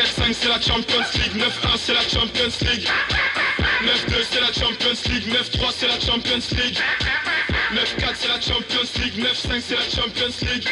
[0.00, 2.88] 7-5 c'est la Champions League 9-1 c'est la Champions League
[3.82, 6.78] 9-2 c'est la Champions League 9-3 c'est la Champions League
[7.74, 10.68] 9-4 c'est la Champions League 9-5 c'est la Champions League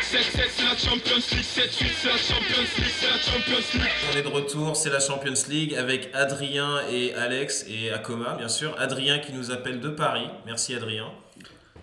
[0.00, 4.16] 7-7 c'est la Champions League 7-8 c'est la Champions League c'est la Champions League On
[4.16, 8.76] est de retour, c'est la Champions League avec Adrien et Alex et Akoma bien sûr.
[8.78, 10.28] Adrien qui nous appelle de Paris.
[10.46, 11.10] Merci Adrien.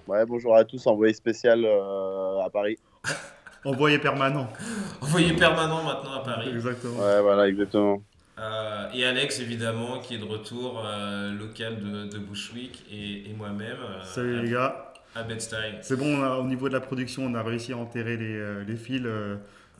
[0.07, 2.77] Ouais, bonjour à tous, envoyé spécial euh, à Paris.
[3.65, 4.51] Envoyé permanent.
[5.01, 6.49] Envoyé permanent maintenant à Paris.
[6.53, 6.99] Exactement.
[6.99, 8.01] Ouais, voilà, exactement.
[8.39, 13.33] Euh, et Alex évidemment qui est de retour euh, local de, de Bushwick et, et
[13.33, 14.93] moi-même euh, Salut à- les gars.
[15.15, 15.57] à Bed-Stuy.
[15.83, 18.65] C'est bon, on a- au niveau de la production, on a réussi à enterrer les,
[18.65, 19.35] les fils euh,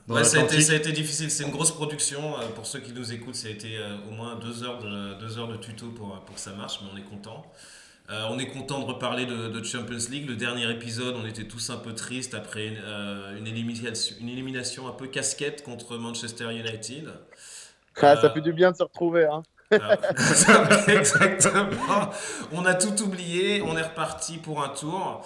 [0.06, 2.20] dans Ouais, ça a, été, ça a été difficile, c'est une grosse production.
[2.54, 5.36] Pour ceux qui nous écoutent, ça a été euh, au moins deux heures de, deux
[5.38, 7.44] heures de tuto pour, pour que ça marche, mais on est content.
[8.10, 10.28] Euh, on est content de reparler de, de Champions League.
[10.28, 14.28] Le dernier épisode, on était tous un peu tristes après une, euh, une élimination, une
[14.28, 17.08] élimination un peu casquette contre Manchester United.
[18.02, 19.24] Ah, ça Euh, fait du bien de se retrouver.
[19.26, 19.42] Hein.
[20.88, 22.10] Exactement.
[22.52, 25.24] On a tout oublié, on est reparti pour un tour.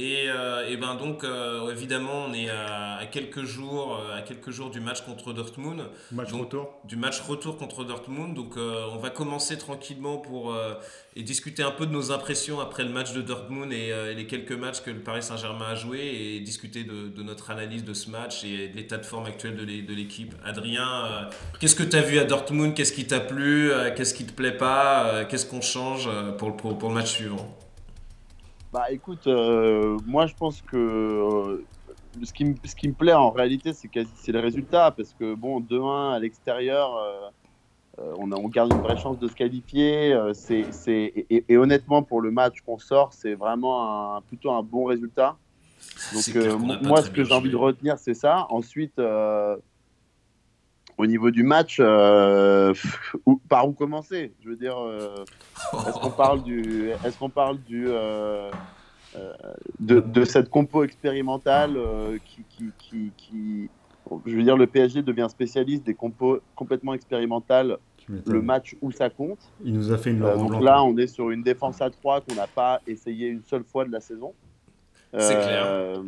[0.00, 4.22] Et, euh, et ben donc euh, évidemment on est à, à quelques jours euh, à
[4.22, 5.82] quelques jours du match contre Dortmund
[6.12, 6.70] Match Donc, retour.
[6.84, 8.32] du match retour contre Dortmund.
[8.34, 10.74] Donc euh, on va commencer tranquillement pour euh,
[11.16, 14.14] et discuter un peu de nos impressions après le match de Dortmund et, euh, et
[14.14, 17.82] les quelques matchs que le Paris Saint-Germain a joué et discuter de, de notre analyse
[17.84, 20.32] de ce match et de l'état de forme actuel de l'é- de l'équipe.
[20.44, 21.22] Adrien, euh,
[21.58, 22.72] qu'est-ce que tu as vu à Dortmund?
[22.74, 23.72] Qu'est-ce qui t'a plu?
[23.72, 25.08] Euh, Qu'est-ce qui te plaît pas?
[25.08, 27.52] Euh, Qu'est-ce qu'on change euh, pour, le- pour, pour le match suivant?
[28.72, 31.64] Bah écoute, euh, moi je pense que euh,
[32.22, 34.90] ce, qui me, ce qui me plaît en réalité, c'est quasi- c'est le résultat.
[34.90, 37.30] Parce que bon, 2-1 à l'extérieur, euh,
[38.18, 40.14] on, a, on garde une vraie chance de se qualifier.
[40.34, 44.62] c'est, et, et- et honnêtement, pour le match qu'on sort, c'est vraiment un, plutôt un
[44.62, 45.38] bon résultat.
[46.12, 46.22] Donc
[46.82, 48.46] moi, ce que j'ai envie de retenir, c'est ça.
[48.50, 48.98] Ensuite,
[50.98, 54.32] au niveau du match, euh, pff, où- par où commencer?
[54.42, 55.24] Je veux dire, euh,
[55.86, 58.50] est-ce qu'on parle du, est-ce qu'on parle du, euh,
[59.16, 59.32] euh,
[59.80, 63.70] de, de cette compo expérimentale euh, qui, qui, qui, qui-
[64.26, 67.76] je veux dire, le PSG devient spécialiste des compos complètement expérimentales
[68.26, 69.38] le match où ça compte.
[69.62, 70.60] Il nous a fait une Euh, donc Blanc.
[70.60, 73.84] là, on est sur une défense à 3 qu'on n'a pas essayé une seule fois
[73.84, 74.32] de la saison.
[75.12, 76.02] C'est Euh,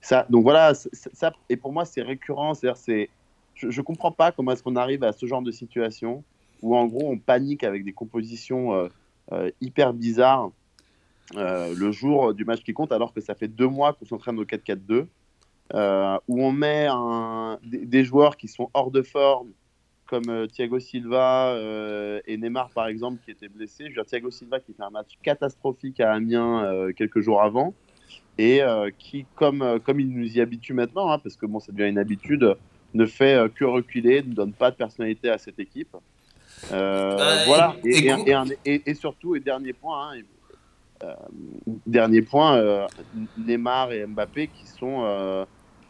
[0.00, 2.54] Ça, donc voilà, ça, et pour moi, c'est récurrent.
[2.54, 3.10] C'est-à-dire, c'est,
[3.56, 6.22] je ne comprends pas comment est-ce qu'on arrive à ce genre de situation
[6.62, 8.88] où, en gros, on panique avec des compositions euh,
[9.32, 10.50] euh, hyper bizarres
[11.34, 14.38] euh, le jour du match qui compte, alors que ça fait deux mois qu'on s'entraîne
[14.38, 15.06] au 4-4-2,
[15.74, 16.86] euh, où on met
[17.64, 19.48] des, joueurs qui sont hors de forme,
[20.06, 21.58] comme Thiago Silva
[22.24, 23.84] et Neymar, par exemple, qui étaient blessés.
[23.84, 27.74] Je veux dire, Thiago Silva qui fait un match catastrophique à Amiens quelques jours avant,
[28.38, 28.60] et
[28.96, 31.98] qui, comme, comme il nous y habitue maintenant, hein, parce que bon, ça devient une
[31.98, 32.54] habitude,
[32.94, 35.94] ne fait euh, que reculer, ne donne pas de personnalité à cette équipe.
[36.72, 40.20] Euh, voilà, et- surtout, et dernier point, hein,
[41.04, 41.14] euh,
[41.86, 42.86] dernier point, euh,
[43.36, 45.46] Neymar et Mbappé qui sont,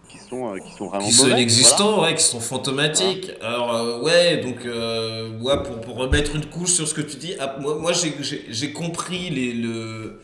[0.08, 1.36] qui sont, qui sont vraiment qui sont mauvais.
[1.40, 3.30] inexistants, ouais, qui sont fantomatiques.
[3.40, 7.56] Alors, ouais, donc, ouais, pour, pour remettre une couche sur ce que tu dis, ah,
[7.60, 10.20] moi, moi j'ai compris les, le,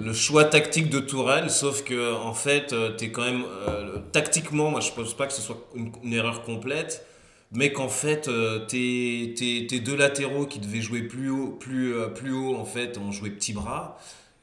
[0.00, 3.44] le choix tactique de Tourelle, sauf que, en fait, euh, t'es quand même.
[3.68, 7.06] euh, tactiquement, moi, je pense pas que ce soit une, erreur complète,
[7.52, 12.56] mais qu'en fait, euh, tes, deux latéraux qui devaient jouer plus haut, plus, plus haut,
[12.56, 13.98] en fait, ont joué petit bras.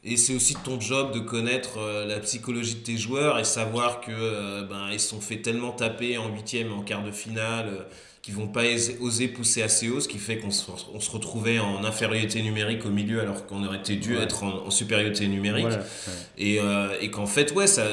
[0.06, 4.64] Et c'est aussi ton job de connaître la psychologie de tes joueurs et savoir que
[4.64, 7.86] ben, ils sont fait tellement taper en huitième en quart de finale
[8.24, 8.64] qu'ils vont pas
[9.02, 10.64] oser pousser assez haut, ce qui fait qu'on se,
[10.94, 14.24] on se retrouvait en infériorité numérique au milieu alors qu'on aurait été dû Ouais.
[14.24, 15.66] être en, en supériorité numérique.
[15.66, 16.14] Voilà, ouais.
[16.38, 17.86] Et, euh, et qu'en fait, ouais, ça,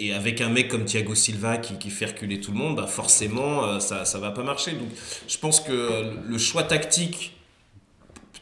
[0.00, 2.88] et avec un mec comme Thiago Silva qui, qui fait reculer tout le monde, bah
[2.88, 4.72] forcément, euh, ça, ça va pas marcher.
[4.72, 4.88] Donc,
[5.28, 7.36] je pense que le choix tactique,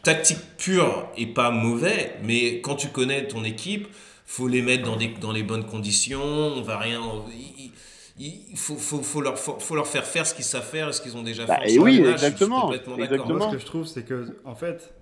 [0.03, 3.87] tactique pure est pas mauvais, mais quand tu connais ton équipe,
[4.25, 6.22] faut les mettre dans, des, dans les bonnes conditions.
[6.22, 7.00] On va rien.
[8.21, 10.93] Il, faut, faut, faut, leur, faut, faut leur faire faire ce qu'ils savent faire et
[10.93, 11.73] ce qu'ils ont déjà Bah, fait.
[11.75, 11.97] et oui.
[11.97, 13.35] Je suis- exactement, exactement.
[13.37, 14.93] Moi, ce que je trouve, c'est que, en fait,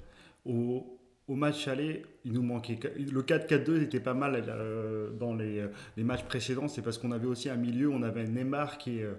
[0.44, 0.98] au,
[1.28, 2.78] au match aller, il nous manquait.
[2.98, 5.64] Le 4-4-2 était pas mal euh, dans les,
[5.96, 6.68] les matchs précédents.
[6.68, 9.14] C'est parce qu'on avait aussi un milieu, on avait Neymar qui, euh,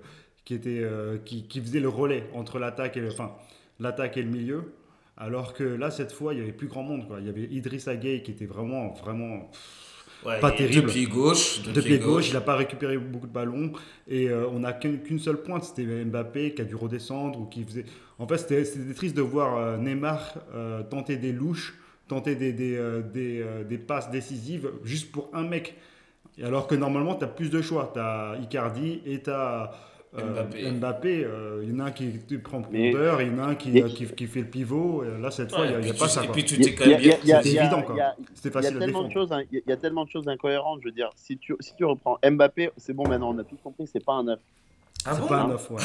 [0.46, 3.34] qui, était, euh, qui, qui faisait le relais entre l'attaque et, le- enfin,
[3.80, 4.74] l'attaque et le milieu.
[5.20, 7.08] Alors que là, cette fois, il y avait plus grand monde.
[7.08, 7.20] Quoi.
[7.20, 9.50] Il y avait Idrissa Gueye qui était vraiment, vraiment
[10.26, 10.88] Ouais, pas terrible.
[10.88, 11.62] De pied gauche.
[11.62, 13.72] De, de pied gauche, il n'a pas récupéré beaucoup de ballons
[14.08, 17.64] et euh, on n'a qu'une seule pointe, c'était Mbappé qui a dû redescendre ou qui
[17.64, 17.86] faisait.
[18.20, 21.76] En fait, c'était triste de voir euh, Neymar euh, tenter des louches,
[22.08, 22.80] tenter des, des,
[23.14, 25.76] des, des passes décisives juste pour un mec.
[26.44, 27.92] Alors que normalement, tu as plus de choix.
[27.94, 29.72] Tu as Icardi et tu as
[30.14, 30.72] Mbappé.
[30.72, 32.08] Mbappé, euh, il y en a un qui
[32.42, 35.04] prend profondeur, il y en a un qui, Mais- euh, qui, qui fait le pivot.
[35.04, 36.24] et Là, cette fois, il n'y a, pas ça.
[36.24, 37.18] Et puis tu t'es quand même bien.
[37.24, 37.96] il y a- C'était évident, quoi.
[37.96, 39.14] il y a- C'était Il y a facile à tellement de défendre.
[39.28, 40.80] choses, hein, il y a- tellement de choses incohérentes.
[40.82, 43.58] Je veux dire, si tu, si tu reprends Mbappé, c'est bon maintenant, on a tous
[43.64, 44.40] compris, c'est pas un neuf.
[45.06, 45.48] Ah C'est bon pas un hein.
[45.50, 45.82] neuf, ouais.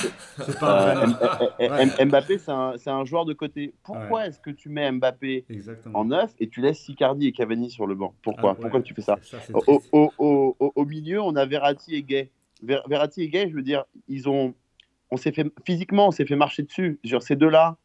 [0.47, 1.13] C'est pas un
[1.61, 2.05] Euh, Ouais.
[2.07, 3.75] Mbappé, c'est un, c'est un joueur de côté.
[3.85, 5.99] Pourquoi est-ce que tu mets Mbappé Exactement.
[6.01, 8.61] en neuf et tu laisses Icardi et Cavani sur le banc Pourquoi Ah, ouais.
[8.63, 9.19] Pourquoi tu fais ça
[9.53, 12.31] au, au, au, au milieu, on a Verratti et Gay.
[12.63, 14.55] Ver- Verratti et Gay, je veux dire, ils ont,
[15.11, 16.99] on s'est fait physiquement, on s'est fait marcher dessus.
[17.05, 17.77] Genre, ces deux-là,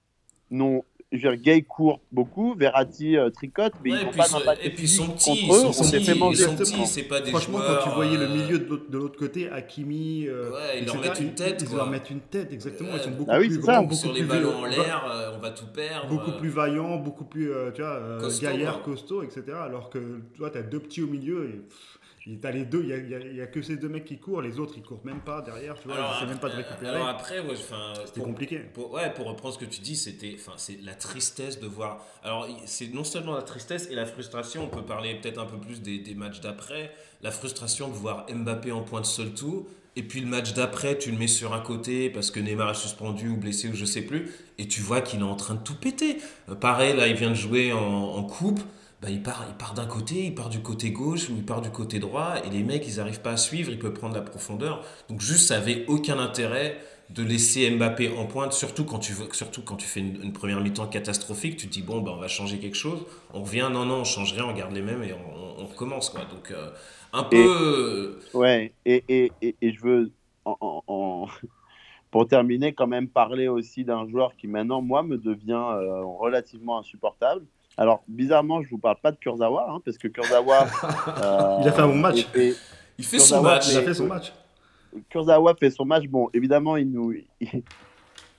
[0.52, 4.12] non, je veux dire, Gay court beaucoup, Verratti euh, tricote, mais Ouais, ils et n'ont
[4.12, 5.62] pas d'impact et puis ils sont physique petits, contre eux.
[5.64, 6.46] ils On sont s'est petits, fait manger.
[6.86, 7.80] c'est pas des Franchement, joueurs.
[7.84, 11.20] quand tu voyais le euh, milieu de l'autre côté, Hakimi, euh, Ouais, ils leur mettent
[11.20, 11.78] une tête, Ils, quoi.
[11.78, 12.90] leur mettent une tête, exactement.
[12.96, 15.32] Ils sont beaucoup Ah oui, plus grands, beaucoup sur les plus ballons en l'air, euh,
[15.38, 16.08] on va tout perdre.
[16.10, 18.84] beaucoup euh, plus vaillants, beaucoup plus, euh, tu vois, euh, Costaud, gaillards, ouais.
[18.84, 19.44] costauds, etc.
[19.62, 21.97] Alors que toi, tu as deux petits au milieu et pff, et
[22.36, 24.60] t'as les deux, il y a, y a- que ces deux mecs qui courent, les
[24.60, 26.58] autres ils courent même pas derrière, tu vois, Alors, ils essaient même pas de euh,
[26.58, 26.96] récupérer.
[26.96, 27.56] Alors après, ouais,
[28.06, 28.58] C'était compliqué.
[28.60, 32.06] Pour, ouais, pour reprendre ce que tu dis, c'était, enfin, c'est la tristesse de voir.
[32.24, 34.64] Alors, c'est non seulement la tristesse et la frustration.
[34.66, 36.92] On peut parler peut-être un peu plus des, des matchs d'après.
[37.22, 39.68] La frustration de voir Mbappé en point de seul tout.
[39.96, 42.76] Et puis le match d'après, tu le mets sur un côté parce que Neymar est
[42.76, 44.30] suspendu ou blessé ou je sais plus.
[44.60, 46.18] Et tu vois qu'il est en train de tout péter.
[46.50, 48.60] Euh, pareil, là, il vient de jouer en, en coupe.
[49.02, 51.62] Bah, il part, il part d'un côté, il part du côté gauche ou il part
[51.62, 52.36] du côté droit.
[52.46, 53.70] Et les mecs, ils n'arrivent pas à suivre.
[53.72, 54.84] Il peut prendre la profondeur.
[55.10, 56.80] Donc juste, ça avait aucun intérêt
[57.12, 60.60] de laisser Mbappé en pointe, surtout quand tu, surtout quand tu fais une, une première
[60.60, 63.86] mi-temps catastrophique, tu te dis bon, bah, on va changer quelque chose, on revient, non,
[63.86, 65.18] non, on change rien, on garde les mêmes et on,
[65.60, 66.10] on- on recommence.
[66.10, 66.26] Quoi.
[66.26, 66.72] Donc euh,
[67.14, 67.40] un peu...
[67.40, 67.54] Et-
[68.34, 70.14] Ouais, et, et, et, et je veux,
[70.46, 71.28] en- en-
[72.12, 76.80] pour terminer, quand même parler aussi d'un joueur qui maintenant, moi, me devient euh, relativement
[76.80, 77.46] insupportable.
[77.78, 80.64] Alors, bizarrement, je vous parle pas de Kurzawa, hein, parce que Kurzawa...
[80.64, 82.28] euh, Il a fait un bon match.
[82.36, 82.54] et
[82.98, 83.72] il fait son Kurzawa, match.
[83.72, 84.34] Il a fait son match.
[85.10, 86.08] Kurzawa fait son match.
[86.08, 87.64] Bon, évidemment, il nous, il,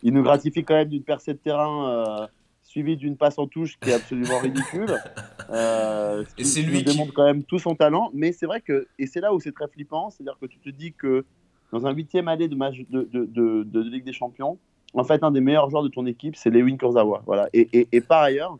[0.03, 2.27] il nous gratifie quand même d'une percée de terrain euh,
[2.65, 4.95] suivie d'une passe en touche qui est absolument ridicule.
[5.51, 8.11] Euh, Et c'est lui qui- démontre quand même tout son talent.
[8.13, 10.69] Mais c'est vrai que, et c'est là où c'est très flippant, c'est-à-dire que tu te
[10.69, 11.25] dis que
[11.73, 14.59] dans un huitième année de, match de, de, de, de Ligue des Champions,
[14.93, 17.23] en fait, un des meilleurs joueurs de ton équipe, c'est Lewin Kurzawa.
[17.25, 17.49] Voilà.
[17.55, 18.59] Et, et, et par ailleurs,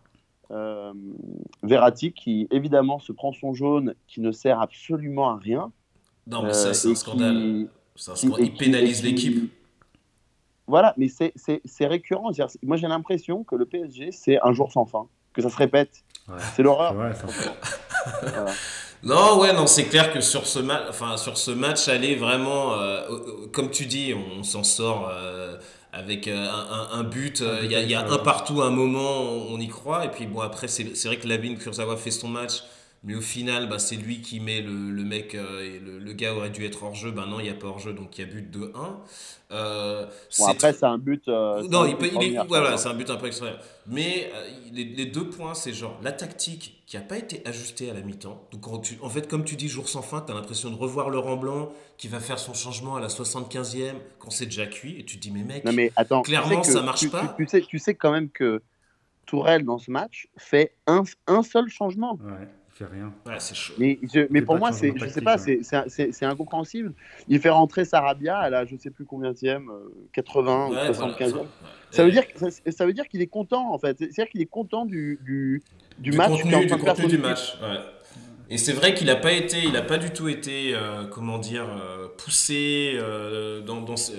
[0.51, 0.93] euh,
[1.63, 5.73] Verratti, qui évidemment se prend son jaune, qui ne sert absolument à rien.
[6.27, 7.35] Non, mais euh, ça, c'est et un scandale.
[7.37, 7.69] qui-
[8.11, 8.45] un scandale.
[8.45, 9.53] Il pénalise l'équipe.
[10.67, 11.33] Voilà, mais c'est-
[11.87, 12.31] récurrent.
[12.63, 16.05] Moi, j'ai l'impression que le PSG, c'est un jour sans fin, que ça se répète.
[16.29, 16.35] Ouais.
[16.55, 16.93] C'est l'horreur.
[16.95, 17.15] Voilà.
[19.03, 22.73] Non, ouais, non, c'est clair que sur ce, match, enfin, sur ce match, aller vraiment,
[22.75, 25.57] euh, euh, comme tu dis, on, s'en sort euh,
[25.93, 27.41] avec euh, un, un- un but.
[27.41, 30.05] euh, Il y y a un partout, un moment, on, y croit.
[30.07, 32.63] Et puis bon, après, c'est c'est vrai que Labine Kurzawa fait son match.
[33.05, 36.13] Mais au final, bah, c'est lui qui met le, le mec euh, et le, le
[36.15, 37.13] gars aurait dû être hors jeu.
[37.13, 38.99] Ben non, il n'y a pas hors jeu, donc il y a but de 1.
[39.51, 40.07] Euh,
[40.39, 41.27] Bon, après, c'est un but.
[41.29, 43.65] euh, non, un il but peut, il est, voilà, c'est un but un peu extraordinaire.
[43.87, 47.89] Mais euh, les, les deux points, c'est genre la tactique qui n'a pas été ajustée
[47.89, 48.43] à la mi-temps.
[48.51, 51.09] Donc, tu- en fait, comme tu dis, jour sans fin, tu as l'impression de revoir
[51.09, 54.99] Laurent Blanc qui va faire son changement à la 75e quand c'est déjà cuit.
[54.99, 56.23] Et tu te dis, mais mec, Non, mais attends.
[56.23, 57.35] tu Clairement, sais que- ça marche tu, pas.
[57.39, 58.61] Tu, tu sais, tu sais quand même que
[59.25, 62.19] Tourelle, dans ce match, fait un, un seul changement.
[62.23, 62.49] Ouais,
[62.79, 63.13] fait rien.
[63.27, 63.75] ouais, c'est chaud.
[63.79, 65.39] Mais, je- mais pour moi, c'est, je sais pas, ouais.
[65.39, 66.93] c'est, c'est, c'est- c'est incompréhensible.
[67.29, 69.63] Il fait rentrer Sarabia à la je sais plus combien euh,
[70.13, 71.13] 80 Ouais, ou voilà.
[71.15, 71.35] 75e.
[71.37, 71.43] Ouais.
[71.91, 73.97] Ça veut Euh, dire, ça, ça veut dire qu'il est content en fait.
[73.99, 75.63] C'est-à-dire qu'il est content du, du,
[75.99, 76.31] du du match.
[76.31, 77.57] contenu, du, contenu match.
[77.63, 77.79] ouais.
[78.51, 81.37] Et c'est vrai qu'il n'a pas été, il a pas du tout été, euh, comment
[81.37, 84.13] dire, euh, poussé euh, dans, dans ce-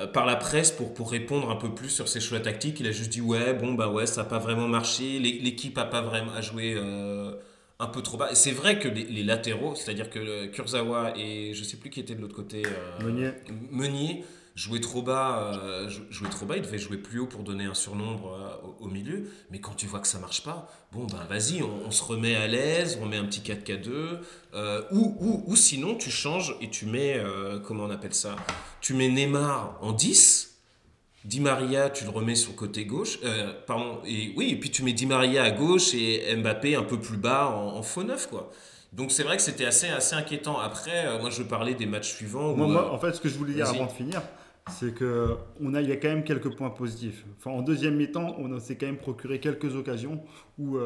[0.00, 2.80] euh, par la presse pour, pour répondre un peu plus sur ses choix tactiques.
[2.80, 5.20] Il a juste dit ouais, bon bah ouais, ça n'a pas vraiment marché.
[5.20, 7.34] L'é- L'équipe a pas vraiment à jouer euh,
[7.78, 8.30] un peu trop bas.
[8.30, 12.00] Et c'est vrai que les, les latéraux, c'est-à-dire que Kurzawa et je sais plus qui
[12.00, 13.30] était de l'autre côté, euh, Meunier.
[13.70, 14.24] Meunier
[14.54, 17.74] jouait trop bas, euh, jouait trop bas, il devait jouer plus haut pour donner un
[17.74, 19.30] surnombre euh, au, au milieu.
[19.50, 22.36] Mais quand tu vois que ça marche pas, bon ben vas-y, on, on se remet
[22.36, 24.18] à l'aise, on met un petit 4K2,
[24.54, 27.22] euh, ou, ou, ou sinon tu changes et tu mets,
[27.64, 28.36] comment on appelle ça?
[28.80, 30.51] Tu mets Neymar en 10.
[31.24, 34.70] Di Maria, tu le remets sur le côté gauche, euh, pardon, et oui, et puis
[34.70, 38.02] tu mets Di Maria à gauche et Mbappé un peu plus bas en, en faux
[38.02, 38.50] neuf, quoi.
[38.92, 40.58] Donc c'est vrai que c'était assez, assez inquiétant.
[40.58, 42.54] Après, euh, moi je parlais des matchs suivants.
[42.56, 44.20] Moi, où, moi, euh, en fait, ce que je voulais dire avant de finir,
[44.70, 47.24] c'est que on a, il y a quand même quelques points positifs.
[47.38, 50.22] Enfin, en deuxième mi-temps, on s'est quand même procuré quelques occasions
[50.58, 50.76] où,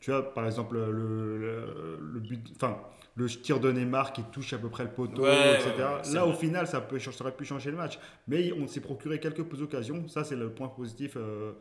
[0.00, 2.76] tu vois, par exemple, le, le, le but, enfin,
[3.16, 5.70] le tir de Neymar qui touche à peu près le poteau, Ouais, etc.
[5.76, 6.38] ouais, ouais, c'est Là, au vrai.
[6.38, 7.98] final, ça, peut, ça aurait pu changer le match.
[8.26, 10.08] Mais on s'est procuré quelques occasions.
[10.08, 11.16] Ça, c'est le point positif.
[11.16, 11.52] euh,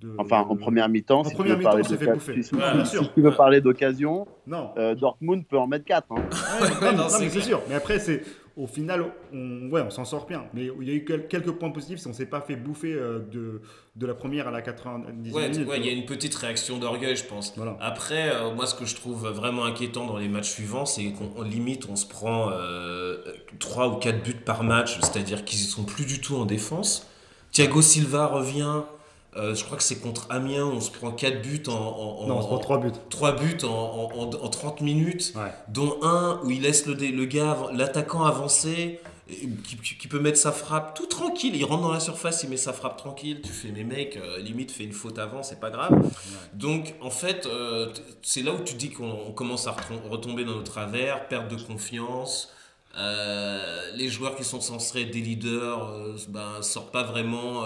[0.00, 2.42] de, Enfin, en première mi-temps, En si tu première veux mi-temps, s'est fait bouffer.
[2.42, 3.36] si- Ouais, si- tu veux Ouais.
[3.36, 4.72] parler d'occasion, Non.
[4.76, 6.10] euh, Dortmund peut en mettre 4.
[6.10, 6.18] Ouais,
[6.92, 7.42] non, Non, mais c'est clair.
[7.44, 7.62] sûr.
[7.68, 8.22] Mais après, c'est
[8.56, 10.44] au final, on, ouais, on s'en sort bien.
[10.54, 12.92] Mais il y a eu quel- quelques points positifs, c'est qu'on s'est pas fait bouffer
[12.92, 13.62] euh, de,
[13.96, 15.68] de la première à la 90 Ouais, minutes.
[15.68, 17.54] ouais, il y a une petite réaction d'orgueil, je pense.
[17.56, 17.76] Voilà.
[17.80, 21.30] Après, euh, moi, ce que je trouve vraiment inquiétant dans les matchs suivants, c'est qu'on
[21.36, 23.22] on limite, on se prend euh,
[23.58, 27.08] 3 ou 4 buts par match, c'est-à-dire qu'ils ne sont plus du tout en défense.
[27.52, 28.82] Thiago Silva revient,
[29.36, 32.36] euh, je crois que c'est contre Amiens, on se prend 4 buts en, en, Non,
[32.38, 32.92] on se prend en- 3 buts.
[33.10, 35.52] trois buts en, en, en- en 30 minutes, Ouais.
[35.68, 39.00] dont un où il laisse le, le gars, l'attaquant avancer,
[39.64, 41.56] qui, qui- peut mettre sa frappe tout tranquille.
[41.56, 43.40] Il rentre dans la surface, il met sa frappe tranquille.
[43.42, 45.92] Tu fais, mais mec, euh, limite, fais une faute avant, c'est pas grave.
[46.52, 47.88] Donc, en fait, euh,
[48.20, 51.48] c'est là où tu dis qu'on on commence à retom- retomber dans nos travers, perte
[51.50, 52.50] de confiance.
[52.98, 55.94] Euh, les joueurs qui sont censés être des leaders
[56.28, 57.62] ben, sortent pas vraiment,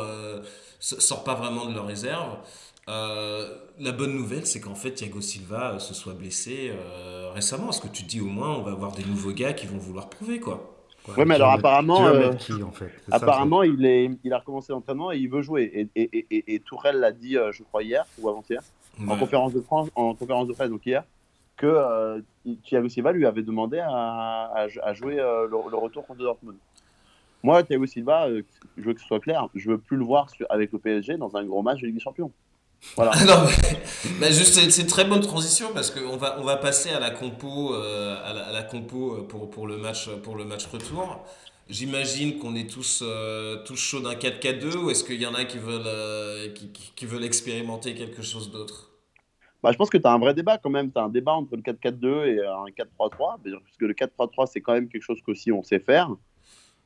[0.81, 2.39] s- sortent pas vraiment de leur réserve.
[2.89, 3.49] Euh,
[3.81, 7.65] la bonne nouvelle, c'est qu'en fait, Thiago Silva euh, se soit blessé euh, récemment.
[7.65, 9.79] Parce que tu te dis au moins, on va avoir des nouveaux gars qui vont
[9.79, 10.73] vouloir prouver, quoi?
[11.17, 14.11] Ouais, mais alors apparemment, euh, mettre qui, en fait C'est ça, le Apparemment, il, est,
[14.25, 15.71] il a recommencé l'entraînement et il veut jouer.
[15.73, 18.61] Et, et, et, et, et Tourelle l'a dit, euh, je crois, hier ou avant-hier,
[19.09, 21.05] en, conférence de France, en conférence de presse, donc hier,
[21.57, 22.21] que euh,
[22.65, 26.57] Thiago Silva lui avait demandé à, à, à jouer euh, le, le retour contre Dortmund.
[27.43, 28.43] Moi, Thiago Silva, euh,
[28.77, 31.17] je veux que ce soit clair, je veux plus le voir sur- avec le PSG
[31.17, 32.33] dans un gros match de Ligue des Champions.
[32.95, 33.13] Voilà.
[33.27, 33.47] Non,
[34.21, 37.11] mais, juste, c'est une très bonne transition parce qu'on va, on va passer à la
[37.11, 40.67] compo, euh, à, la, à la compo euh, pour, pour, le match, pour le match
[40.67, 41.25] retour.
[41.69, 45.45] J'imagine qu'on est tous, euh, tous chauds d'un 4-4-2 ou est-ce qu'il y en a
[45.45, 46.53] qui veulent,
[46.95, 48.91] qui veulent expérimenter quelque chose d'autre?
[49.63, 50.93] Bah, je pense que tu as un vrai débat quand même.
[50.93, 52.67] Tu as un débat entre le 4-4-2 et un
[53.01, 53.39] 4-3-3.
[53.43, 56.11] Puisque le 4-3-3, c'est quand même quelque chose qu'aussi on sait faire.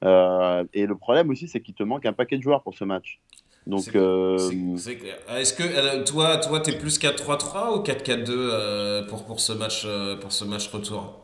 [0.05, 2.85] Euh, et le problème aussi, c'est qu'il te manque un paquet de joueurs pour ce
[2.85, 3.21] match.
[3.67, 9.25] Donc, C'est- euh, Est-ce que euh, toi, toi, t'es plus 4-3-3 ou 4-4-2 euh, pour,
[9.25, 9.87] pour, ce match,
[10.21, 11.21] pour ce match retour?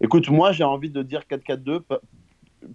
[0.00, 1.94] Écoute, moi, j'ai envie de dire 4-4-2 p-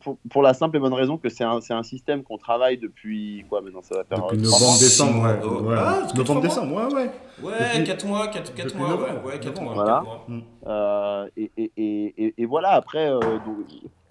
[0.02, 2.78] pour, pour la simple et bonne raison que c'est un, c'est un système qu'on travaille
[2.78, 4.68] depuis quoi maintenant Ça va faire Depuis trois mois.
[4.68, 5.40] novembre-décembre, ouais.
[5.44, 5.76] Oh, ouais.
[5.78, 7.12] ah, Novembre-décembre, ouais, ouais.
[7.44, 9.76] Ouais, Depuis- 4 mois, 4, depuis mois, novembre, ouais, ouais, 4 mois.
[9.76, 9.76] novembre.
[9.76, 10.02] Voilà.
[10.02, 10.26] mois.
[10.68, 13.58] Euh, et, et, et, et- et voilà, après, euh, donc,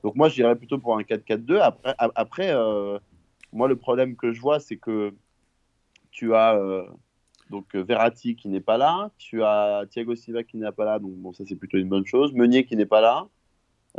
[0.02, 1.60] donc moi, je dirais plutôt pour un 4-4-2.
[1.98, 2.98] Après, euh,
[3.52, 5.14] moi, le problème que je vois, c'est que
[6.10, 6.84] tu as euh,
[7.50, 11.12] donc Verratti qui n'est pas là, tu as Thiago Silva qui n'est pas là, donc
[11.12, 12.32] bon, ça c'est plutôt une bonne chose.
[12.32, 13.28] Meunier qui n'est pas là,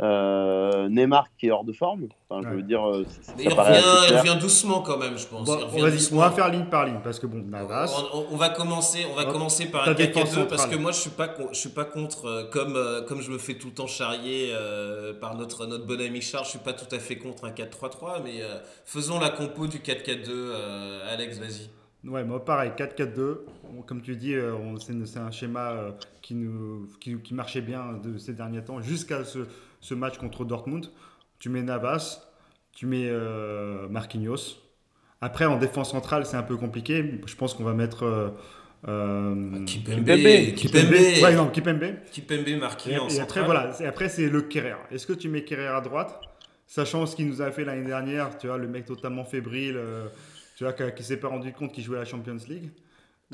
[0.00, 2.08] euh, Neymar qui est hors de forme.
[2.28, 2.56] Enfin, je Ouais.
[2.56, 4.20] veux dire, euh, ça il revient, il clair.
[4.22, 5.46] revient doucement quand même, je pense.
[5.46, 7.92] Bon, on, va, on va faire ligne par ligne parce que bon, Navas.
[8.14, 10.92] On, on- on va commencer, on va commencer par un défense 4-4-2 parce que moi
[10.92, 12.78] je suis pas, con- je suis pas contre euh, comme
[13.08, 16.44] comme je me fais tout le temps charrier euh, par notre notre bon ami Charles,
[16.44, 19.78] je suis pas tout à fait contre un 4-3-3, mais euh, faisons la compo du
[19.78, 20.24] 4-4-2.
[20.28, 21.68] euh, Alex, vas-y.
[22.08, 23.40] Ouais, moi pareil, 4-4-2.
[23.78, 25.74] On- Comme tu dis, on- c'est un schéma
[26.22, 29.40] qui, nous, qui, qui marchait bien de ces derniers temps jusqu'à ce,
[29.80, 30.86] ce match contre Dortmund.
[31.38, 32.20] Tu mets Navas,
[32.72, 34.58] tu mets euh, Marquinhos.
[35.20, 37.20] Après, en défense centrale, c'est un peu compliqué.
[37.26, 38.04] Je pense qu'on va mettre.
[38.04, 38.28] euh,
[38.88, 40.54] euh, Kipembe, Kipembe.
[40.54, 41.84] Kipembe, Ouais, non, Kipembe.
[42.10, 44.76] Kipembe marqué Et, en et après, voilà, c'est- après c'est le Kerrer.
[44.90, 46.18] Est-ce que tu mets Kerrer à droite
[46.66, 50.08] Sachant ce qu'il nous a fait l'année dernière, tu vois, le mec totalement fébrile, euh,
[50.56, 52.70] tu vois, qui, qui s'est pas rendu compte qu'il jouait à la Champions League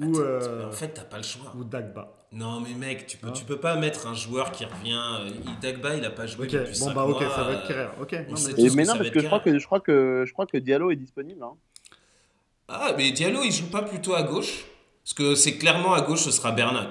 [0.01, 1.53] Ou, Attends, euh, En fait, t'as pas le choix.
[1.57, 2.16] ou Dagba?
[2.33, 5.01] Non, mais mec, tu peux, Hein tu peux pas mettre un joueur qui revient.
[5.21, 7.51] euh, il- Dagba, il a pas joué Ok, depuis bon bah ok, mois, ça va
[7.51, 7.89] euh, être Kerrer.
[8.01, 10.47] Ok, non, sait mais- non, parce que je crois que, je crois que je crois
[10.47, 11.43] que Diallo est disponible.
[11.43, 11.53] hein.
[12.69, 14.65] Ah, mais Diallo, il joue pas plutôt à gauche?
[15.05, 16.89] Parce que c'est clairement à gauche, ce sera Bernat.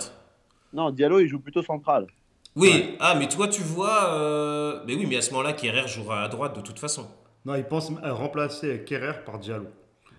[0.73, 2.07] Non, Diallo, il joue plutôt central.
[2.55, 2.95] Oui, Ouais.
[3.01, 4.13] ah, mais toi, tu vois.
[4.13, 7.07] euh, Mais oui, mais à ce moment-là, Kerrer jouera à droite de toute façon.
[7.43, 9.67] Non, il pense à remplacer Kerrer par Diallo.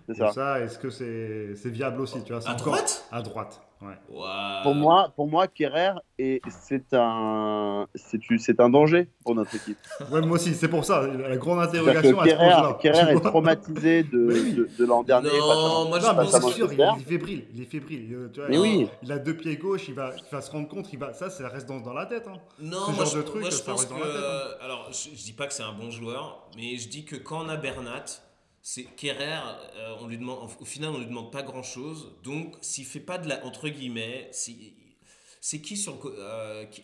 [0.07, 0.31] C'est ça.
[0.31, 3.05] ça, est-ce que c'est c'est viable aussi tu vois, À encore- droite?
[3.11, 3.93] À droite, ouais.
[4.09, 4.59] Ouah.
[4.63, 9.77] Pour moi, pour moi, Kerrer, est- c'est un, c'est c'est un danger pour notre équipe.
[10.11, 12.77] Ouais, moi aussi, c'est pour ça, la grande interrogation que à ce Kerrer.
[12.81, 14.53] Kerrer est traumatisé de, oui.
[14.53, 15.29] de, de l'an dernier.
[15.29, 18.29] Non, moi, je pense sûr, il, est fébrile, il est fébrile.
[18.33, 18.87] tu vois, Mais il, oui.
[19.03, 21.29] il a deux pieds gauche, il va, il va se rendre compte, il va, ça,
[21.29, 22.27] ça reste dans, dans la tête.
[22.27, 22.37] hein.
[22.59, 23.93] Non, Ce moi, genre je, de truc, moi, je pense que.
[23.93, 24.55] tête, hein.
[24.63, 27.45] Alors, je, je dis pas que c'est un bon joueur, mais je dis que quand
[27.45, 28.05] on a Bernat,
[28.69, 29.39] c'est Kerrer,
[29.77, 32.11] euh, on lui demande, au final, on lui demande pas grand chose.
[32.25, 33.45] Donc, s'il fait pas de la.
[33.45, 36.13] Entre guillemets, c'est qui sur le.
[36.19, 36.83] euh, qui-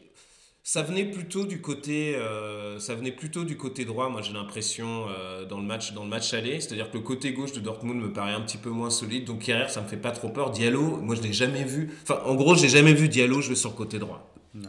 [0.64, 4.08] ça venait plutôt du côté, euh, ça venait plutôt du côté droit.
[4.08, 5.08] Moi, j'ai l'impression
[5.50, 8.14] dans le match, dans le match aller, c'est-à-dire que le côté gauche de Dortmund me
[8.14, 9.26] paraît un petit peu moins solide.
[9.26, 10.52] Donc Kerrer, ça me fait pas trop peur.
[10.52, 11.92] Diallo, moi, je l'ai jamais vu.
[12.04, 14.34] Enfin, en gros, j'ai jamais vu Diallo jouer sur le côté droit.
[14.56, 14.62] Ouais.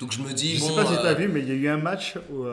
[0.00, 0.68] Donc je me dis Je bon.
[0.70, 2.46] sais pas si tu as vu, mais il y a eu un match où,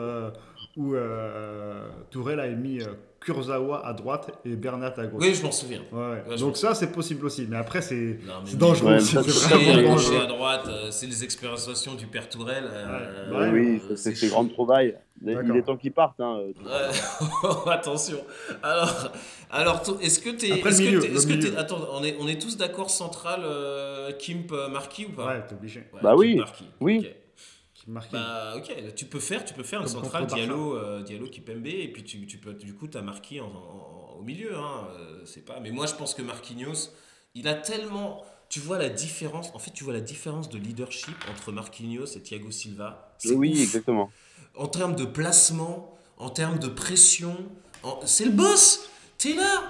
[0.76, 2.86] où euh, Tourelle avait mis euh,
[3.20, 5.20] Kurzawa à droite et Bernat à gauche.
[5.22, 5.82] Oui, je m'en souviens.
[5.92, 6.36] Ouais, ouais.
[6.38, 7.46] Donc ça, c'est possible aussi.
[7.50, 8.18] Mais après, c'est
[8.56, 10.22] dangereux Ouais, C'est c'est Gaucher, vraiment à gauche et dangereux.
[10.22, 12.64] à droite, euh, c'est les expérimentations du père Tourelle.
[12.70, 14.96] euh, oui, euh, c'est ces grandes trouvailles.
[15.22, 15.56] Il D'accord.
[15.56, 16.20] est temps qu'ils partent.
[16.20, 16.38] Hein.
[17.66, 18.18] Attention.
[18.62, 19.12] Alors,
[19.50, 20.52] alors est-ce que t'es.
[20.52, 22.90] Après le est-ce que milieu, le est-ce que Attends, on est, on est tous d'accord
[22.90, 25.26] central euh, Kimp Marquis ou pas?
[25.26, 25.80] Ouais, t'es obligé.
[25.92, 26.64] Ouais, Bah Kimp oui, Marquis.
[26.80, 27.06] oui.
[27.86, 28.12] Qui.
[28.12, 30.26] Bah ok, tu peux faire, tu peux faire une centrale.
[30.26, 34.16] Diallo, euh, Diallo Kipembe et puis tu, tu peux, du coup t'as Marquis en, en-
[34.18, 35.60] au milieu, hein, euh, c'est pas.
[35.60, 36.90] Mais moi je pense que Marquinhos,
[37.34, 39.50] il a tellement, tu vois la différence.
[39.54, 43.14] En fait, tu vois la différence de leadership entre Marquinhos et Thiago Silva.
[43.24, 43.60] Oui, ouf.
[43.60, 44.10] exactement.
[44.56, 47.34] En termes de placement, en termes de pression,
[47.82, 48.88] en- c'est le boss.
[49.16, 49.62] T'es là.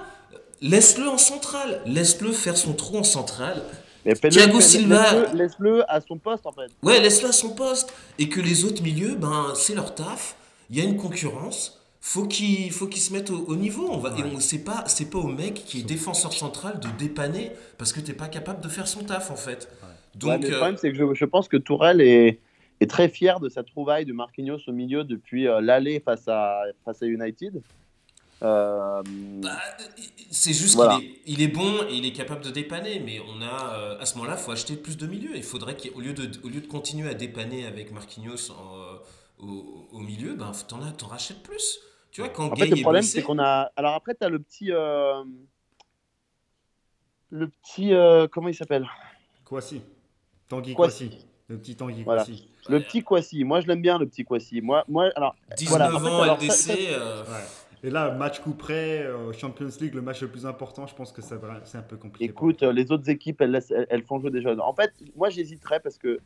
[0.63, 3.63] Laisse-le en centrale, laisse-le faire son trou en centrale.
[4.05, 5.11] Mais Thiago Silva.
[5.13, 6.69] laisse-le- Laisse-le à son poste, en fait.
[6.83, 7.93] Ouais, laisse-le à son poste.
[8.19, 10.35] Et que les autres milieux, ben, c'est leur taf.
[10.69, 11.77] Il y a une concurrence.
[12.03, 13.87] Faut qu'ils faut qu'ils se mettent au, au niveau.
[13.91, 14.31] On va, Et Ouais.
[14.35, 17.99] on sait pas, c'est pas au mec qui est défenseur central de dépanner parce que
[17.99, 19.69] t'es pas capable de faire son taf en fait.
[19.83, 22.39] Ouais, Donc, mais le euh, problème, c'est que je, je pense que Tourelle est,
[22.79, 26.63] est très fier de sa trouvaille de Marquinhos au milieu depuis euh, l'aller face à,
[26.85, 27.61] face à United.
[28.43, 29.57] Euh, bah,
[30.31, 30.95] c'est juste Voilà.
[30.97, 33.99] qu'il est, il est bon et il est capable de dépanner, mais on a euh,
[33.99, 35.35] à ce moment-là, faut acheter plus de milieux.
[35.35, 38.97] Il faudrait qu'au lieu de au lieu de continuer à dépanner avec Marquinhos en, euh,
[39.39, 41.79] au, au milieu, ben t'en as, t'en rachètes plus.
[42.11, 43.71] Tu vois quand en fait, le est problème, blessé- c'est qu'on a.
[43.75, 44.71] Alors après, tu as le petit.
[44.71, 45.23] euh,
[47.29, 47.93] Le petit.
[47.93, 48.87] euh, Comment il s'appelle?
[49.45, 49.81] Kwasi.
[50.49, 51.11] Tanguy Kwasi.
[51.47, 52.23] Le petit Tanguy Voilà.
[52.25, 52.47] Kwasi.
[52.69, 53.43] Le petit Kwasi.
[53.43, 54.61] Moi, je l'aime bien, le petit Kwasi.
[54.61, 56.51] Moi, moi alors, 19 voilà, en fait, ans alors, LDC.
[56.51, 57.45] ça- ça- euh, Ouais.
[57.83, 61.11] Et là, match coup près, euh, Champions League, le match le plus important, je pense
[61.11, 61.33] que c'est
[61.77, 62.25] un peu compliqué.
[62.29, 64.61] Écoute, euh, les autres équipes, elles, laissent- elles, elles font jouer des jeunes.
[64.61, 66.19] En fait, moi, j'hésiterais parce que,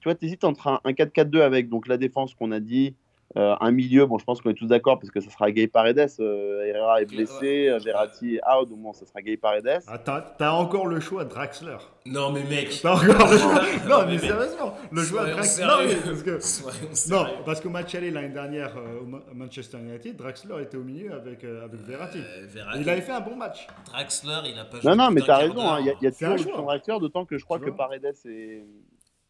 [0.00, 2.94] tu vois, tu hésites entre un, un 4-4-2 avec donc la défense qu'on a dit,
[3.34, 6.08] un milieu, bon, je pense qu'on est tous d'accord parce que ça sera Gay Paredes.
[6.20, 9.80] euh, Herrera est blessé, euh, Verratti est out, donc bon, ça sera Gay Paredes.
[9.88, 11.76] Ah, t'as, encore le choix Draxler.
[12.06, 12.78] Non mais mec.
[12.80, 13.62] T'as encore le choix.
[13.88, 15.64] Non, Non, mais sérieusement, le choix Draxler.
[15.66, 20.16] Non, mais parce que- Non, parce qu'au match aller l'année dernière euh, au Manchester United,
[20.16, 22.18] Draxler était au milieu avec, euh, avec Verratti.
[22.18, 22.46] Euh,
[22.80, 23.66] il avait fait un bon match.
[23.86, 24.90] Draxler, il a pas joué.
[24.90, 26.62] Non, non, mais t'as raison, hein, il y a, y a toujours un le choix.
[26.62, 27.70] Draxler, d'autant que je crois que.
[27.70, 28.64] Paredes est.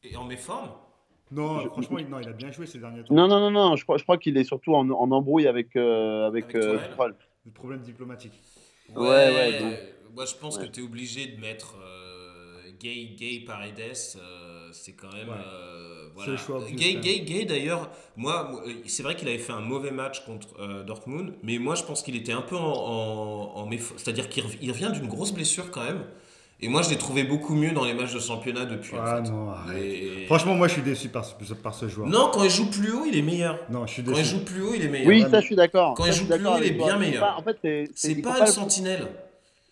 [0.05, 0.69] Et en méforme
[1.33, 3.13] Non, Je- franchement, il, non, il a bien joué ces derniers temps.
[3.15, 5.75] Non, non, non, non, je crois, je crois qu'il est surtout en, en embrouille avec,
[5.77, 6.79] euh, avec, Avec euh.
[7.45, 8.33] Le problème diplomatique.
[8.95, 9.75] Ouais, ouais, donc-
[10.15, 10.67] Moi, je pense Ouais.
[10.67, 13.97] que tu es obligé de mettre euh, Gay, Gay Paredes.
[14.17, 15.29] euh, c'est quand même.
[15.29, 15.35] Ouais.
[15.35, 16.31] euh, C'est voilà.
[16.33, 20.25] le choix Gay, Gay, Gay d'ailleurs, moi, c'est vrai qu'il avait fait un mauvais match
[20.25, 22.63] contre euh, Dortmund, mais moi, je pense qu'il était un peu en.
[22.73, 26.05] en, en méf- C'est-à-dire qu'il rev- il revient d'une grosse blessure quand même.
[26.61, 28.97] Et moi, je l'ai trouvé beaucoup mieux dans les matchs de championnat depuis.
[28.97, 29.31] en Ah fait.
[29.31, 29.83] non, arrête.
[29.83, 32.09] Et- Franchement, moi, je suis déçu par, ce- par ce joueur.
[32.09, 33.59] Non, quand il joue plus haut, il est meilleur.
[33.71, 35.07] Non, je suis Quand il joue plus haut, il est meilleur.
[35.09, 35.93] Oui, ça, je suis d'accord.
[35.95, 37.21] Quand Ça, il joue plus haut, il est bien meilleur.
[37.23, 37.59] pas- En fait,
[37.95, 39.07] c'est pas une le- sentinelle.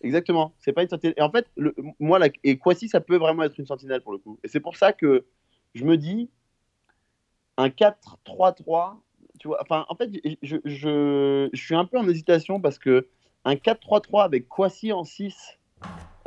[0.01, 1.15] Exactement, c'est pas une sentinelle.
[1.17, 4.11] Et en fait, le, moi, la, et Kwasi, ça peut vraiment être une sentinelle pour
[4.11, 4.37] le coup.
[4.43, 5.25] Et c'est pour ça que
[5.73, 6.29] je me dis,
[7.57, 9.01] un 4-3-3,
[9.39, 10.11] tu vois, enfin, en fait,
[10.43, 13.07] je, je, je suis un peu en hésitation parce que
[13.45, 15.57] un 4-3-3 avec Kwasi en 6,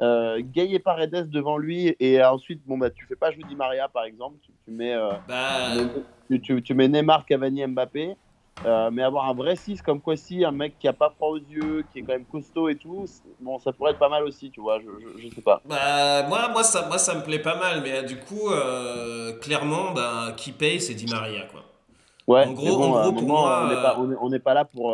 [0.00, 3.56] euh, Gay et Paredes devant lui, et ensuite, bon, bah, tu fais pas jouer Di
[3.56, 5.74] Maria par exemple, tu, tu mets, euh, Bah,
[6.30, 8.14] tu, tu- tu mets Neymar, Cavani, Mbappé.
[8.66, 11.36] Euh, mais avoir un vrai 6 comme Kwasi, un mec qui a pas froid aux
[11.38, 13.06] yeux, qui est quand même costaud et tout,
[13.38, 15.62] bon, ça pourrait être pas mal aussi, tu vois, je, je, je sais pas.
[15.64, 18.50] Bah, moi, moi, ça, moi, ça me plaît pas mal, mais euh, du coup,
[19.40, 21.62] clairement, bah, qui paye, c'est Di Maria, quoi.
[22.26, 24.28] Ouais, En gros- bon, en gros, pour moment, moi, on n'est pas, on est, on
[24.28, 24.92] n'est pas là pour.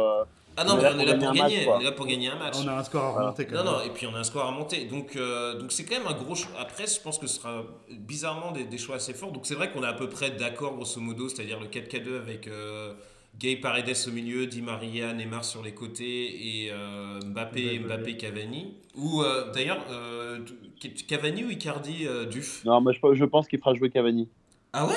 [0.56, 1.68] Ah non, On est mais là on est pour là gagner pour un match, gagner,
[1.68, 2.54] on est là pour gagner un match.
[2.62, 3.72] On a un score à remonter quand Non, même.
[3.72, 4.84] non, et puis on a un score à monter.
[4.84, 6.50] Donc, euh, donc c'est quand même un gros choix.
[6.60, 9.32] Après, je pense que ce sera bizarrement des, des choix assez forts.
[9.32, 12.46] Donc, c'est vrai qu'on est à peu près d'accord, grosso modo, c'est-à-dire le 4K2 avec
[12.46, 12.94] euh,
[13.38, 17.96] Gay Paredes au milieu, Di Maria, Neymar sur les côtés et euh, Mbappé, Mbappé.
[17.96, 18.74] Mbappé, Cavani.
[18.96, 20.38] Ou euh, d'ailleurs, euh,
[21.08, 22.64] Cavani ou Icardi, euh, Duf?
[22.64, 24.28] Non, mais je, je pense qu'il fera jouer Cavani.
[24.72, 24.94] Ah ouais?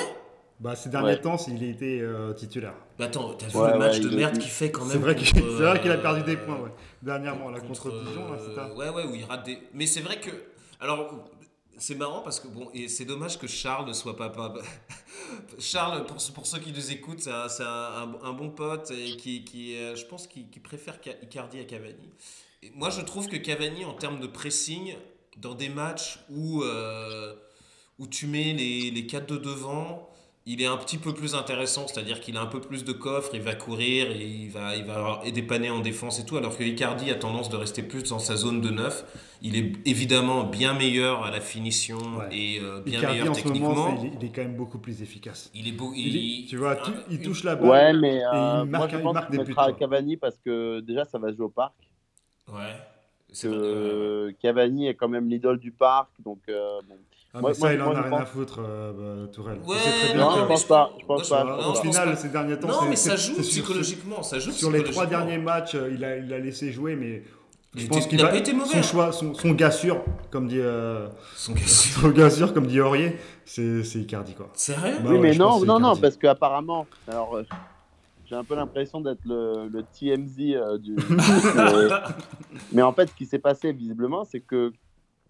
[0.60, 1.20] Bah, ces derniers Ouais.
[1.20, 2.74] temps, il a été euh, titulaire.
[2.98, 4.90] Bah attends, t'as vu Ouais, le match ouais, de merde il- qu'il fait quand même
[4.92, 6.70] C'est vrai qu'il contre, c'est vrai qu'il a euh, perdu des points, ouais.
[7.00, 9.58] Dernièrement, là, contre, contre, Dijon, là, euh, un- Ouais, ouais, où il rate des.
[9.72, 10.30] Mais c'est vrai que.
[10.80, 11.28] Alors,
[11.76, 14.30] c'est marrant parce que, bon, et c'est dommage que Charles ne soit pas.
[14.30, 14.52] pas...
[15.60, 19.16] Charles, pour, ceux- pour ceux qui nous écoutent, c'est un, c'est un- bon pote et
[19.16, 22.10] qui, qui euh, je pense, qui, qui préfère Ca- Icardi à Cavani.
[22.64, 24.94] Et moi, je trouve que Cavani, en termes de pressing,
[25.36, 27.32] dans des matchs où, euh,
[28.00, 30.10] où tu mets les, les 4 de devant.
[30.50, 33.30] Il est un petit peu plus intéressant, c'est-à-dire qu'il a un peu plus de coffre,
[33.34, 36.62] il va courir, et il va, il va dépanner en défense et tout, alors que
[36.64, 39.04] Icardi a tendance de rester plus dans sa zone de neuf.
[39.42, 42.28] Il est évidemment bien meilleur à la finition Ouais.
[42.32, 43.98] et euh, bien Icardi, meilleur en ce moment, techniquement.
[44.00, 45.50] il est, il est quand même beaucoup plus efficace.
[45.54, 45.92] Il est beau.
[45.94, 46.76] Il il- tu vois,
[47.10, 47.68] il touche la balle.
[47.70, 49.72] Ouais, mais il euh, moi marque- je il pense marque des buts, mettra quoi.
[49.74, 51.74] Cavani parce que déjà ça va jouer au parc.
[52.50, 52.74] Ouais.
[54.40, 56.96] Cavani est quand même l'idole du parc, donc euh, bon.
[57.34, 59.58] Ah, Moi- mais ça, moi- il en a rien pense- à foutre, euh, bah, Tourelle.
[59.66, 61.44] Ouais, très bien Non, que- je pense pas, je pense pas.
[61.44, 62.16] non, Au final, pas.
[62.16, 64.22] ces derniers temps, Non, c'est- mais ça joue psychologiquement.
[64.22, 67.22] Ça joue Sur les trois derniers matchs, euh, il a, il a laissé jouer, mais
[67.76, 68.82] je pense il qu'il a été mauvais, Son hein.
[68.82, 72.80] choix, son, son gars sûr, comme dit, euh, Son gars- son gars sûr, comme dit
[72.80, 74.48] Aurier, c'est c'est Icardi quoi.
[74.54, 77.42] Sérieux Bah oui, ouais, mais non, non, non, parce qu'apparemment, alors euh,
[78.24, 80.96] j'ai un peu l'impression d'être le, le TMZ euh, du.
[80.96, 80.96] mais,
[82.72, 84.72] mais en fait, ce qui s'est passé visiblement, c'est que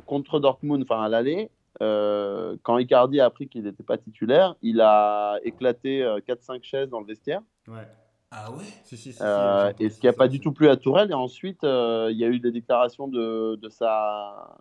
[0.06, 1.50] contre Dortmund, enfin à l'aller,
[1.82, 6.88] euh, quand Icardi a appris qu'il n'était pas titulaire, il a éclaté euh, 4-5 chaises
[6.88, 7.40] dans le vestiaire.
[7.68, 7.86] Ouais.
[8.30, 8.64] Ah ouais?
[8.84, 11.10] Si, si, si, si, Euh, et ce qui n'a pas du tout plu à Tourelle.
[11.10, 14.56] Et ensuite, euh, il y a eu des déclarations de, de sa,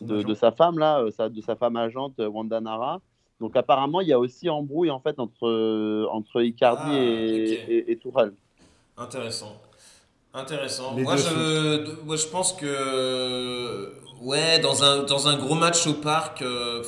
[0.00, 3.00] de, sa femme là, euh, sa- de sa femme agente euh, Wanda Nara.
[3.40, 7.52] Donc apparemment, il y a aussi embrouille en fait entre euh, entre Icardi Ah, et,
[7.68, 8.32] et, et Tourelle.
[8.96, 9.60] Intéressant.
[10.34, 10.96] Intéressant.
[10.98, 13.94] Moi je, moi, je pense que.
[14.20, 16.82] Ouais, dans un, dans un gros match au parc, euh,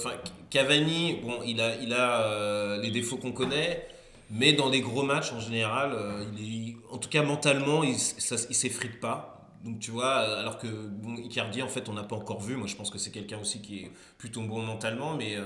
[0.51, 3.87] Cavani, bon, il a, il a euh, les défauts qu'on connaît,
[4.31, 7.91] mais dans des gros matchs en général, euh, il est, en tout cas mentalement, il,
[7.95, 9.49] il s'effrite pas.
[9.65, 12.57] Donc tu vois, alors que bon, Icardi, en fait, on n'a pas encore vu.
[12.57, 15.37] Moi, je pense que c'est quelqu'un aussi qui est plutôt bon mentalement, mais.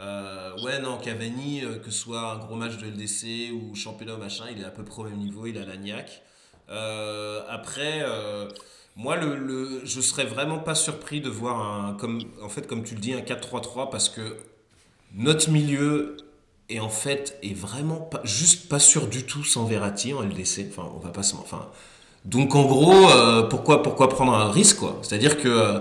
[0.00, 4.16] euh, ouais, non, Cavani, euh, que ce soit un gros match de LDC ou championnat
[4.16, 6.22] machin, il est à peu près au même niveau, il a la niaque.
[6.70, 8.48] Euh, après, euh,
[8.96, 12.82] moi, le, le- je serais vraiment pas surpris de voir un, comme, en fait, comme
[12.84, 14.36] tu le dis, un 4-3-3 parce que
[15.16, 16.16] notre milieu
[16.70, 20.68] est en fait est vraiment pas, juste pas sûr du tout sans Verratti en LDC.
[20.70, 21.68] Enfin, on va pas se, enfin,
[22.24, 24.98] donc en gros, euh, pourquoi, pourquoi prendre un risque quoi?
[25.02, 25.80] C'est-à-dire que euh,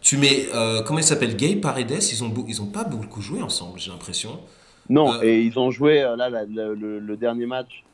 [0.00, 3.42] tu mets, euh, comment il s'appelle, Gay Paredes, ils ont, ils ont pas beaucoup joué
[3.42, 4.40] ensemble, j'ai l'impression.
[4.88, 7.84] Non, et ils ont joué là la- la- le, le dernier match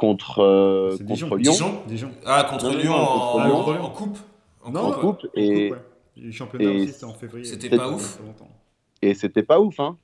[0.00, 1.28] contre euh, contre Dijon.
[1.36, 1.52] Lyon.
[1.52, 2.10] Dijon Dijon.
[2.26, 3.84] Ah, contre Non, Lyon non, en, contre en- Lyon.
[3.84, 4.18] en coupe
[4.62, 5.84] En Non, coupe, et- Coupe, ouais.
[6.16, 7.44] Les championnats et aussi, c'était en février.
[7.44, 8.18] C'était pas Il y a ouf.
[9.02, 9.96] Et c'était pas ouf, hein.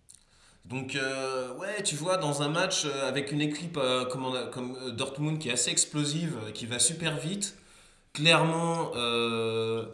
[0.64, 4.34] Donc, euh, ouais, tu vois, dans un match euh, avec une équipe euh, comme, on
[4.34, 7.56] a- comme euh, Dortmund qui est assez explosive, qui va super vite,
[8.12, 9.84] clairement, euh,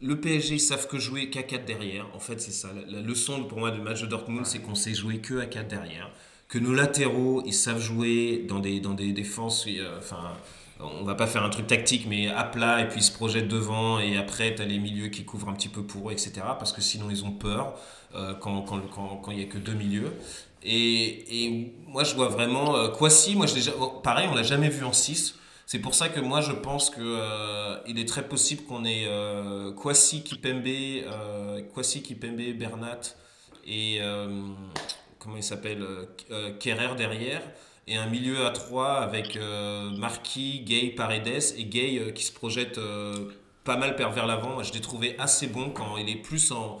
[0.00, 2.06] le PSG, ils savent que jouer qu'à 4 derrière.
[2.14, 2.68] En fait, c'est ça.
[2.74, 5.46] La, la leçon pour moi du match de Dortmund, c'est qu'on sait jouer que à
[5.46, 6.10] 4 derrière.
[6.48, 8.80] Que nos latéraux, ils savent jouer dans des,
[9.12, 9.66] défenses.
[9.68, 10.32] euh, Enfin,
[10.80, 13.48] on va pas faire un truc tactique, mais à plat, et puis ils se projettent
[13.48, 16.32] devant, et après, tu as les milieux qui couvrent un petit peu pour eux, etc.
[16.58, 17.74] Parce que sinon, ils ont peur
[18.14, 20.10] euh, quand il quand, a que deux milieux.
[20.62, 22.76] Et, moi, je vois vraiment.
[22.76, 25.34] Euh, Kwasi, moi, je ja- oh, pareil, on l'a jamais vu en 6.
[25.66, 29.70] C'est pour ça que moi, je pense que euh, est très possible qu'on ait euh,
[29.72, 30.64] Kwasi, Kipembe,
[31.74, 33.00] Kwasi, Kipembe, Bernat
[33.66, 34.00] et.
[35.18, 37.42] Comment il s'appelle euh, euh, Kerrer derrière.
[37.86, 41.54] Et un milieu à 3 avec euh, Marquis, Gay, Paredes.
[41.56, 43.12] Et Gay euh, qui se projette euh,
[43.64, 44.50] pas mal vers l'avant.
[44.50, 46.78] Moi, je l'ai trouvé assez bon quand il est plus en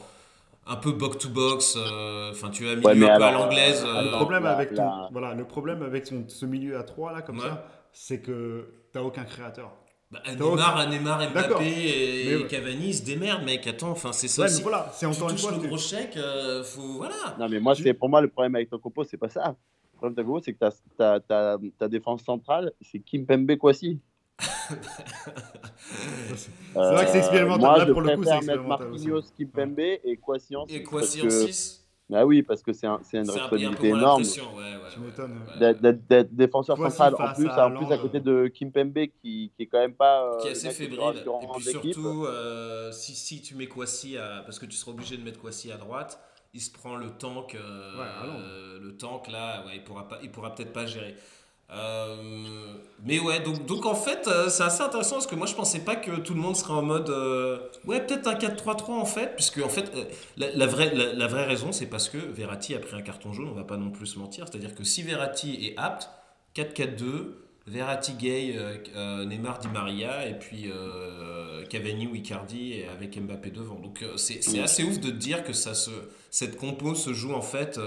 [0.70, 3.82] un peu box-to-box, euh, enfin tu as milieu Ouais, mais un peu à l'anglaise.
[3.86, 7.22] euh, Le problème avec ton- voilà, le problème avec son- ce milieu à 3 là
[7.22, 7.44] comme Ouais.
[7.46, 9.72] ça, c'est que t'as aucun créateur.
[10.10, 11.30] Bah, Neymar, Neymar.
[11.30, 12.46] Mbappé et, Mais ouais.
[12.48, 13.66] Cavani ils se démerdent, mec.
[13.66, 14.62] Attends, enfin c'est ça Ouais, aussi.
[14.62, 15.52] voilà, c'est tu encore une fois.
[15.52, 17.36] le gros chèque, euh, faut voilà.
[17.38, 19.56] Non, mais moi, c'est pour moi le problème avec ton compo, c'est pas ça.
[19.94, 23.26] Le problème de ton compo, c'est que ta, ta, ta, ta défense centrale, c'est Kim
[23.26, 23.98] Pembe Kwasi.
[26.74, 27.60] C'est vrai que c'est expérimental.
[27.60, 28.88] Moi, Là, je pour le coup, c'est expérimental.
[28.88, 31.77] Marquinhos, Kim Pembe et Kwasi en Et six, quoi parce si en que- 6
[32.12, 34.22] Ah oui, parce que c'est un, c'est une un, responsabilité énorme.
[34.54, 34.90] Ouais, ouais,
[35.54, 39.52] d'être- défenseur central en face plus, à en plus à côté de Kim Pembe qui,
[39.56, 41.26] qui est quand même pas euh, qui est assez fébrile.
[41.40, 44.42] Et puis surtout, euh, si, si tu mets Kwasi à.
[44.44, 46.20] Parce que tu seras obligé de mettre Kwasi à droite,
[46.54, 47.54] il se prend le tank.
[47.54, 47.60] euh,
[48.22, 51.16] euh, le tank là, ouais, il pourra, pas, il pourra peut-être pas gérer.
[51.70, 52.16] Euh,
[53.04, 55.80] mais ouais, donc, donc en fait, euh, c'est assez intéressant parce que moi je pensais
[55.80, 57.10] pas que tout le monde serait en mode.
[57.10, 59.92] euh, ouais, peut-être un 4-3-3 en fait, puisque en fait,
[60.36, 63.32] la, la vraie, la, la vraie raison c'est parce que Verratti a pris un carton
[63.32, 64.46] jaune, on va pas non plus se mentir.
[64.48, 66.08] C'est-à-dire que si Verratti est apte,
[66.56, 67.34] 4-4-2,
[67.66, 68.58] Verratti, Gay,
[69.26, 70.70] Neymar, Di Maria, et puis
[71.68, 73.74] Cavani ou Icardi avec Mbappé devant.
[73.78, 75.90] Donc c'est c'est assez ouf de dire que ça se,
[76.30, 77.78] cette compo se joue en fait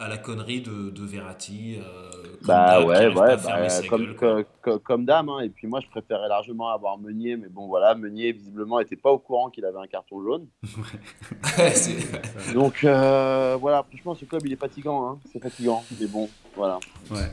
[0.00, 1.76] à la connerie de, de Verratti.
[1.78, 4.44] euh, comme Bah ouais, ouais, bah, comme, gueule,
[4.82, 5.28] comme dame.
[5.28, 5.40] hein.
[5.40, 9.10] Et puis moi, je préférais largement avoir Meunier, mais bon, voilà, Meunier, visiblement, n'était pas
[9.10, 10.46] au courant qu'il avait un carton jaune.
[12.54, 15.06] Donc euh, voilà, franchement, ce club, il est fatigant.
[15.06, 15.18] Hein.
[15.32, 16.78] C'est fatigant, mais bon, voilà.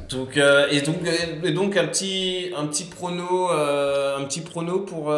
[0.09, 0.97] donc, euh, et donc,
[1.43, 5.13] et donc un petit, un petit prono, un petit prono pour,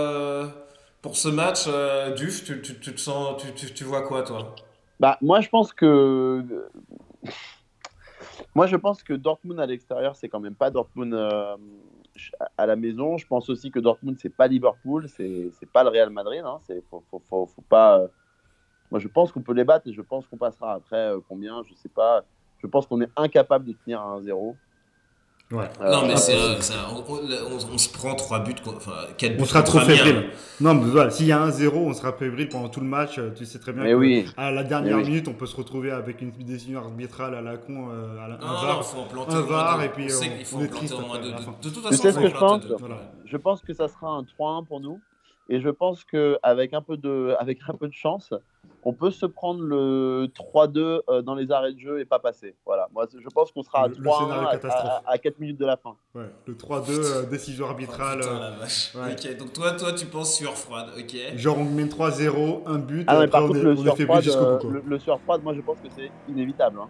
[1.01, 1.67] pour ce match,
[2.15, 4.55] Duf, tu, tu, tu te sens, tu, tu, tu vois quoi, toi?
[4.99, 6.43] Bah, moi, je pense que.
[8.55, 11.55] Moi, je pense que Dortmund à l'extérieur, c'est quand même pas Dortmund euh,
[12.57, 13.17] à la maison.
[13.17, 16.41] Je pense aussi que Dortmund, c'est pas Liverpool, c'est pas le Real Madrid.
[16.45, 16.59] Hein.
[16.63, 17.99] C'est faut, faut pas.
[17.99, 18.07] euh,
[18.91, 20.73] Moi, je pense qu'on peut les battre et je pense qu'on passera.
[20.73, 22.23] Après, euh, combien, je sais pas.
[22.57, 24.55] Je pense qu'on est incapable de tenir à 1-0.
[25.51, 25.65] Ouais.
[25.81, 26.15] Non, mais Euh,
[26.61, 29.41] c'est, un- on, on- on se prend 3 buts, enfin 4 buts.
[29.41, 30.29] On sera trop fébrile.
[30.61, 33.17] Non, mais voilà, s'il y a un 0 on sera fébrile pendant tout le match.
[33.17, 34.25] euh, Tu sais très bien Mais que oui.
[34.37, 35.09] à la dernière Mais oui.
[35.09, 38.35] minute, on peut se retrouver avec une décision arbitrale à la con, euh, à la,
[38.35, 38.75] un Non, VAR.
[38.77, 41.55] non, faut en planter un VAR, et puis on on- est triste la De, fin.
[41.63, 42.65] de toute Tu façon, faut que en je pense.
[42.79, 42.95] Voilà.
[43.25, 44.99] Je pense que ça sera un 3-1 pour nous.
[45.51, 48.33] Et je pense qu'avec un, peu de- avec un peu de chance,
[48.83, 52.55] on peut se prendre le 3-2 euh, dans les arrêts de jeu et pas passer.
[52.67, 52.87] Voilà.
[52.93, 54.91] Moi, je pense qu'on sera à Le- le 3-1 scénario à, catastrophe.
[55.05, 55.95] à- à 4 minutes de la fin.
[56.13, 58.19] Ouais, le 3-2, euh, décision Oh, arbitrale.
[58.19, 58.93] putain, la vache.
[58.95, 59.11] ouais.
[59.13, 61.35] Ok, donc toi, toi, tu penses sueur froide, ok.
[61.35, 63.73] genre, on mène 3-0, un but, Ah après, par on contre, est, le on
[64.17, 64.45] est jusqu'au bout.
[64.51, 64.71] euh, quoi.
[64.71, 66.77] le, le surfroid, moi, je pense que c'est inévitable.
[66.79, 66.87] hein.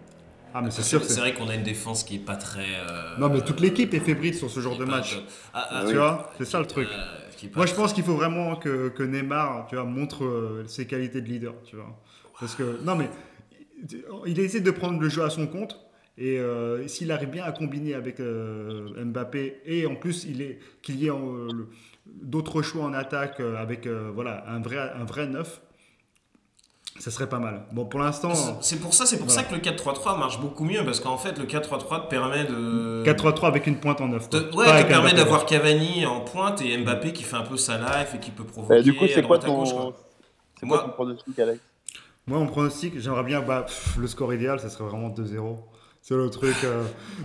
[0.52, 2.66] Ah, mais c'est sûr, c'est vrai qu'on a une défense qui est pas très.
[2.88, 5.14] euh, Non, mais toute l'équipe est fébrile sur ce genre de match.
[5.14, 5.24] top.
[5.54, 5.94] Ah, ah, Tu oui.
[5.94, 6.88] vois, c'est ça le truc.
[6.90, 10.86] Euh, Moi, je pense qu'il faut vraiment que, que Neymar, tu vois, montre euh, ses
[10.86, 11.98] qualités de leader, tu vois.
[12.38, 13.08] Parce que, non, mais
[14.26, 15.78] il essaie de prendre le jeu à son compte.
[16.18, 20.58] Et euh, s'il arrive bien à combiner avec euh, Mbappé, et en plus il est
[20.82, 21.48] qu'il y ait euh,
[22.06, 25.62] d'autres choix en attaque euh, avec euh, voilà un vrai un vrai neuf,
[27.00, 27.62] ça serait pas mal.
[27.72, 29.42] Bon, pour l'instant, C'est- pour ça, c'est pour Voilà.
[29.42, 33.02] ça que le 4-3-3 marche beaucoup mieux parce qu'en fait le 4-3-3 te permet de
[33.04, 34.28] 4-3-3 avec une pointe en neuf.
[34.30, 34.60] te, quoi.
[34.60, 37.78] ouais, Pas te permet d'avoir Cavani en pointe et Mbappé qui fait un peu sa
[37.78, 39.70] life et qui peut provoquer Euh, du coup, c'est à quoi droite à gauche.
[39.70, 39.94] ton,
[40.60, 41.58] c'est quoi Moi- ton pronostic, Alex?
[42.26, 45.58] Moi, mon pronostic, j'aimerais bien bah, pff, le score idéal, ça serait vraiment 2-0.
[46.02, 46.84] C'est le truc euh,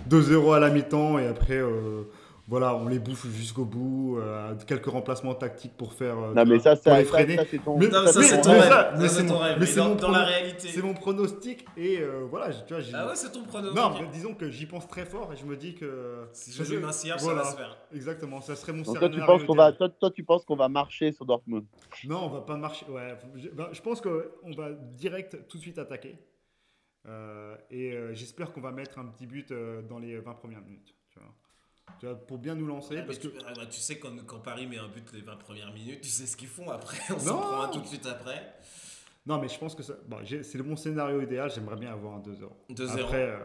[0.10, 2.04] 2-0 à la mi-temps et après, euh,
[2.48, 4.18] voilà, on les bouffe jusqu'au bout.
[4.20, 6.18] euh, quelques remplacements tactiques pour faire.
[6.18, 7.36] euh, Non, mais ça, pour ça, les ça, freiner.
[7.38, 7.78] ça, c'est ton.
[7.78, 8.94] Mais- mais ça, ça c'est ton rêve.
[9.00, 9.54] mais c'est c'est ton mon- rêve.
[9.56, 10.68] mais Mais c'est dans, la réalité.
[10.68, 13.74] C'est mon pronostic et euh, voilà, tu vois, j'y- Ah ouais, c'est ton prono.
[13.74, 16.26] Non, mais disons que j'y pense très fort et je me dis que.
[16.34, 17.44] Si je joue un cierge, Voilà.
[17.44, 17.78] ça va se faire.
[17.94, 20.46] Exactement, ça serait mon Donc, toi, tu scénario penses qu'on va, toi, toi, tu penses
[20.46, 21.66] qu'on va marcher sur Dortmund?
[22.06, 22.86] Non, on va pas marcher.
[22.90, 26.18] Ouais, je, ben, je pense qu'on va direct tout de suite attaquer.
[27.08, 30.62] Euh, et euh, j'espère qu'on va mettre un petit but euh, dans les 20 premières
[30.62, 30.95] minutes.
[32.00, 32.16] Tu vois.
[32.16, 32.96] Pour bien nous lancer.
[32.96, 33.28] Ouais, parce que...
[33.28, 36.02] tu, ah, bah, tu sais quand, quand Paris met un but les 20 premières minutes,
[36.02, 36.98] tu sais ce qu'ils font après.
[37.10, 37.20] On Non.
[37.20, 38.54] s'en prend un tout de suite après.
[39.26, 39.94] Non, mais je pense que ça...
[40.08, 41.50] bon, c'est mon scénario idéal.
[41.54, 42.76] J'aimerais bien avoir un 2-0.
[42.76, 43.00] 2-0.
[43.02, 43.38] Après, euh,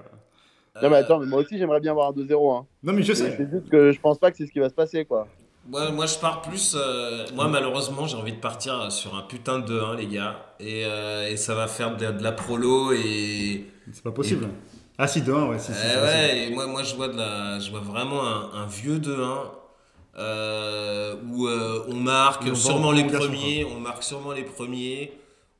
[0.76, 2.57] Euh, Non, mais attends, mais moi aussi, j'aimerais bien avoir un 2-0.
[2.57, 2.66] Hein.
[2.83, 3.35] Non, mais je sais.
[3.37, 5.26] c'est juste que je pense pas que c'est ce qui va se passer, quoi.
[5.68, 6.74] Moi, moi, je pars plus.
[6.79, 10.55] euh, moi, malheureusement, j'ai envie de partir sur un putain de 2-1, les gars.
[10.61, 12.92] Et, euh, et ça va faire de, de la prolo.
[12.92, 14.48] Et, C'est pas possible.
[15.03, 15.59] Ah, si, 2-1, ouais.
[15.59, 16.03] Si, si, Eh possible.
[16.05, 19.51] ouais, et moi, moi je, vois de la, je vois vraiment un, un vieux 2-1
[20.19, 25.13] euh, où euh, on marque on sûrement les premiers, on marque sûrement les premiers,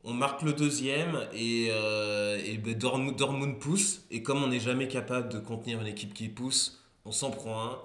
[0.05, 4.03] on marque le deuxième et, euh, et ben Dortmund, Dortmund pousse.
[4.11, 7.65] Et comme on n'est jamais capable de contenir une équipe qui pousse, on s'en prend
[7.65, 7.79] un.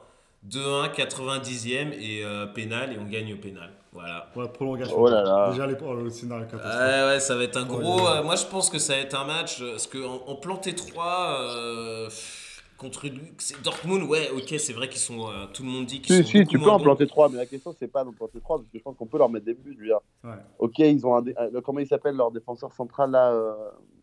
[0.50, 3.72] 2-1, 90e et euh, pénal et on gagne au pénal.
[3.95, 4.27] Voilà.
[4.36, 4.95] Ouais, prolongation.
[4.99, 5.49] Oh là là.
[5.51, 5.75] Déjà, les...
[5.84, 6.75] oh, le scénario catastrophe.
[6.79, 7.97] Ouais, ouais, ça va être un Oh, gros.
[8.05, 8.19] là.
[8.19, 9.62] euh, moi, je pense que ça va être un match.
[9.62, 12.10] euh, Parce qu'en en, planter 3 euh,
[12.77, 13.08] contre
[13.63, 15.29] Dortmund, ouais, ok, c'est vrai qu'ils sont.
[15.29, 16.39] euh, tout le monde dit qu'ils Si, sont.
[16.39, 18.69] si, tu peux en planter 3, mais la question, c'est pas d'en planter 3, parce
[18.69, 19.73] que je pense qu'on peut leur mettre des buts.
[19.73, 19.99] Je veux dire.
[20.23, 20.31] Ouais.
[20.60, 21.21] Ok, ils ont un.
[21.21, 23.53] dé- euh, Comment il s'appelle leur défenseur central là euh,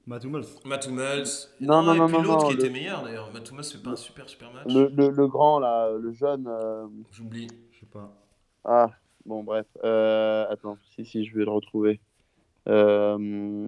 [0.07, 0.44] Matt Hummels.
[0.64, 1.24] Matt Hummels.
[1.61, 3.31] Non, non, et non, puis non, l'autre non, qui le- était meilleur d'ailleurs.
[3.33, 4.64] Matt Hummels fait pas un super, super match.
[4.72, 6.48] le, le, le grand là, le jeune.
[6.48, 7.46] euh, J'oublie.
[7.72, 8.11] Je sais pas.
[8.64, 8.88] Ah,
[9.27, 9.67] bon, bref.
[9.85, 12.01] Euh, attends, si, si, je vais le retrouver.
[12.69, 13.67] Euh,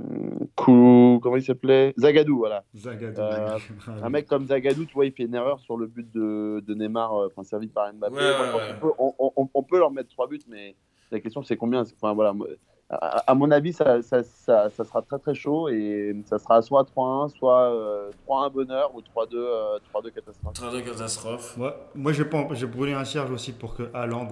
[0.57, 1.95] Kou- Comment il s'appelait?
[1.99, 2.65] Zagadou, voilà.
[2.77, 3.21] Zagadou.
[3.21, 3.59] Euh,
[4.03, 6.75] Un mec comme Zagadou, tu vois, il fait une erreur sur le but de, de
[6.75, 8.15] Neymar, euh, enfin servi par Mbappé.
[8.15, 8.75] Ouais, ouais, Moi, je pense ouais.
[8.81, 10.77] qu'on peut- on, on- on peut leur mettre trois buts, mais
[11.11, 11.83] la question c'est combien?
[11.83, 12.47] Enfin, voilà, moi,
[12.91, 16.61] à, à mon avis, ça, ça, ça, ça sera très très chaud et ça sera
[16.63, 20.53] soit 3-1, soit euh, 3-1 bonheur ou 3-2 euh, 3-2 catastrophe.
[20.55, 21.57] Train de catastrophe.
[21.59, 24.29] Ouais, moi, j'ai pas- j'ai brûlé un cierge aussi pour que Haaland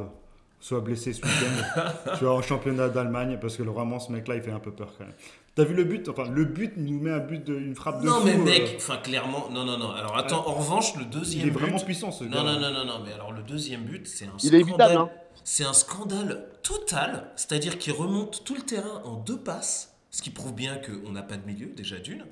[0.62, 1.92] soit blessé ce week-end.
[2.18, 4.94] tu vois, en championnat d'Allemagne, parce que vraiment, ce mec-là, il fait un peu peur
[4.96, 5.12] quand même.
[5.55, 6.09] T'as vu le but?
[6.09, 8.44] Enfin, le but nous met un but, de, une frappe de Non, fou, mais euh,
[8.44, 9.51] mec, enfin, clairement.
[9.51, 9.90] Non, non, non.
[9.90, 11.85] Alors, attends, en revanche, le il deuxième est vraiment but.
[11.85, 12.55] puissant ce Non, gars.
[12.55, 14.96] non, non, non, non, mais alors le deuxième but, c'est un Il est évitable, scandale.
[14.96, 15.11] hein.
[15.44, 20.31] C'est un scandale total, c'est-à-dire qu'il remonte tout le terrain en deux passes, ce qui
[20.31, 22.25] prouve bien qu'on n'a pas de milieu, déjà d'une.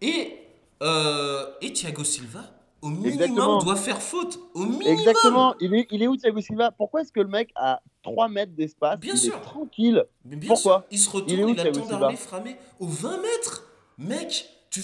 [0.00, 0.34] Et
[0.80, 2.44] Euh, et Thiago Silva,
[2.82, 3.58] au minimum, Exactement.
[3.62, 4.38] doit faire faute.
[4.54, 4.82] Au minimum.
[4.86, 5.54] Exactement.
[5.60, 6.70] Il est, il est où Thiago Silva?
[6.70, 8.98] Pourquoi est-ce que le mec a 3 mètres d'espace?
[9.00, 9.36] Bien il sûr.
[9.36, 10.04] est tranquille.
[10.24, 10.80] Mais bien Pourquoi?
[10.80, 13.64] sûr, il se retourne, Il est où, il, attend d'armer framer aux 20 mètres.
[13.98, 14.82] Mec, tu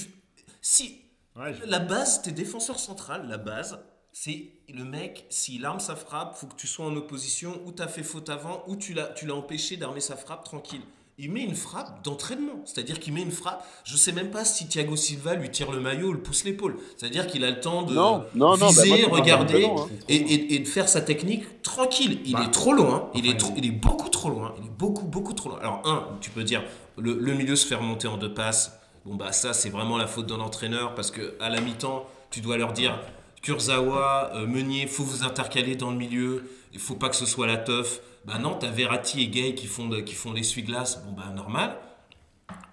[0.60, 1.00] si
[1.36, 3.78] Ouais, je- la base, t'es défenseur central, la base,
[4.12, 7.88] c'est le mec, s'il arme sa frappe, faut que tu sois en opposition, ou t'as
[7.88, 10.82] fait faute avant, ou tu l'as, tu l'as empêché d'armer sa frappe tranquille.
[11.16, 13.64] Il met une frappe d'entraînement, c'est-à-dire qu'il met une frappe.
[13.84, 16.76] Je sais même pas si Thiago Silva lui tire le maillot ou le pousse l'épaule.
[16.96, 19.76] C'est-à-dire qu'il a le temps de Non, non, non, bah, viser, moi, pense regarder hein.
[20.08, 22.20] et, et- et de faire sa technique tranquille.
[22.24, 24.70] Il Bah, est trop loin, il est, trop- il est beaucoup trop loin, il est
[24.76, 25.58] beaucoup, beaucoup trop loin.
[25.60, 26.64] Alors, un, tu peux dire,
[26.98, 28.72] le, le milieu se fait remonter en deux passes.
[29.04, 32.40] Bon, bah, ça, c'est vraiment la faute d'un entraîneur parce que à la mi-temps, tu
[32.40, 32.98] dois leur dire
[33.42, 37.46] Kurzawa, euh, Meunier, faut vous intercaler dans le milieu, il faut pas que ce soit
[37.46, 38.00] la teuf.
[38.26, 41.02] Bah, non, t'as Verratti et Gay qui font, de- qui font l'essuie-glace.
[41.04, 41.76] Bon, bah, normal.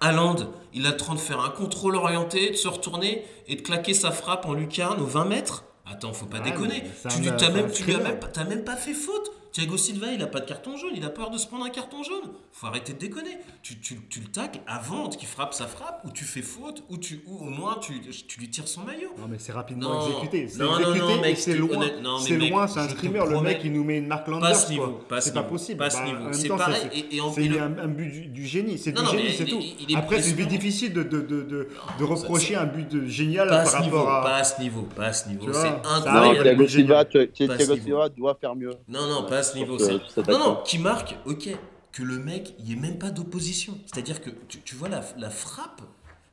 [0.00, 0.36] Haaland,
[0.74, 3.94] il a le temps de faire un contrôle orienté, de se retourner et de claquer
[3.94, 5.64] sa frappe en lucarne aux 20 mètres.
[5.86, 6.82] Attends, faut pas Ouais, déconner.
[7.08, 9.30] Tu lui- même, tu as même pas fait faute.
[9.52, 11.68] Thiago Silva, il a pas de carton jaune, il a peur de se prendre un
[11.68, 12.30] carton jaune.
[12.52, 13.36] Faut arrêter de déconner.
[13.62, 16.96] Tu, tu, tu le tacles avant qu'il frappe sa frappe, ou tu fais faute, ou,
[16.96, 19.10] tu, ou au moins tu, tu lui tires son maillot.
[19.18, 20.06] Non, mais c'est rapidement Non.
[20.08, 20.48] exécuté.
[20.48, 21.76] C'est Non, non, exécuté non, mec, et c'est loin.
[21.76, 23.18] honnête- non, mais C'est mec, loin, c'est un streamer.
[23.18, 24.56] Le promets- mec, il nous met une marque Pas à Landers.
[24.56, 25.08] ce niveau, quoi.
[25.08, 25.78] pas à ce C'est pas niveau, possible.
[25.78, 26.32] pas à ce Bah, niveau.
[26.32, 28.46] C'est temps, pareil, c'est- et- et en- C'est et le- un, un but du, du
[28.46, 28.78] génie.
[28.78, 29.60] C'est Non, du non, génie, mais c'est tout.
[29.88, 31.68] il Après, c'est difficile de, de, de, de, de
[32.00, 34.40] Non, reprocher un but de génial Pas à par ce niveau, rapport pas à.
[34.40, 35.44] à ce niveau, pas à ce niveau.
[35.44, 36.42] Tu C'est incroyable.
[36.42, 37.76] Thiago à.
[37.76, 38.70] Silva doit faire mieux.
[38.88, 39.78] Non, non, pas à ce niveau.
[39.78, 41.48] Ce- cette Non, non, qui marque, ok.
[41.92, 43.78] Que le mec, il n'y ait même pas d'opposition.
[43.86, 45.82] C'est-à-dire que tu, tu vois, la, la frappe,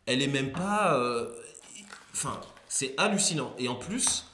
[0.05, 0.93] elle est même pas.
[0.95, 1.29] euh,
[2.13, 3.53] Enfin, c'est hallucinant.
[3.57, 4.25] Et en plus,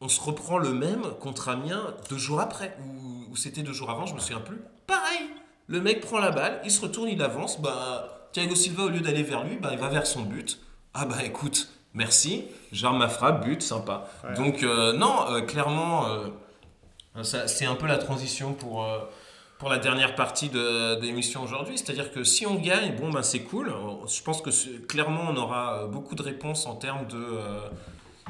[0.00, 2.76] on se reprend le même contre Amiens deux jours après.
[2.84, 4.60] Ou, ou c'était deux jours avant, je me souviens plus.
[4.86, 5.20] Pareil.
[5.68, 7.60] Le mec prend la balle, il se retourne, il avance.
[7.60, 10.60] Bah, Thiago Silva, au lieu d'aller vers lui, bah, il va vers son but.
[10.94, 12.44] Ah bah écoute, merci.
[12.72, 14.08] J'arme ma frappe, but, sympa.
[14.24, 14.34] Ouais.
[14.34, 16.06] Donc, euh, non, euh, clairement.
[17.16, 18.98] Euh, ça, c'est un peu la transition pour, euh,
[19.58, 21.78] pour la dernière partie de, l'émission aujourd'hui.
[21.78, 23.72] C'est-à-dire que si on gagne, bon, ben, c'est cool.
[24.06, 24.50] Je pense que
[24.86, 27.60] clairement, on aura euh, beaucoup de réponses en termes de euh,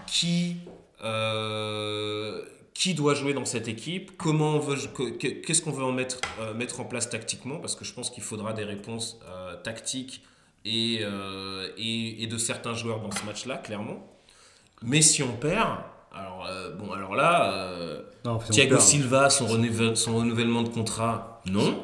[0.06, 0.56] qui,
[1.04, 2.42] euh,
[2.74, 4.60] qui doit jouer dans cette équipe, comment
[5.18, 8.22] qu'est-ce qu'on veut en mettre, euh, mettre en place tactiquement, parce que je pense qu'il
[8.22, 10.22] faudra des réponses euh, tactiques
[10.64, 14.06] et, euh, et, et de certains joueurs dans ce match-là, clairement.
[14.82, 15.78] Mais si on perd,
[16.18, 17.52] alors, euh, bon, alors là.
[17.52, 21.82] euh, Non, Thiago Silva, son, renouvelle- son renouvellement de contrat, non.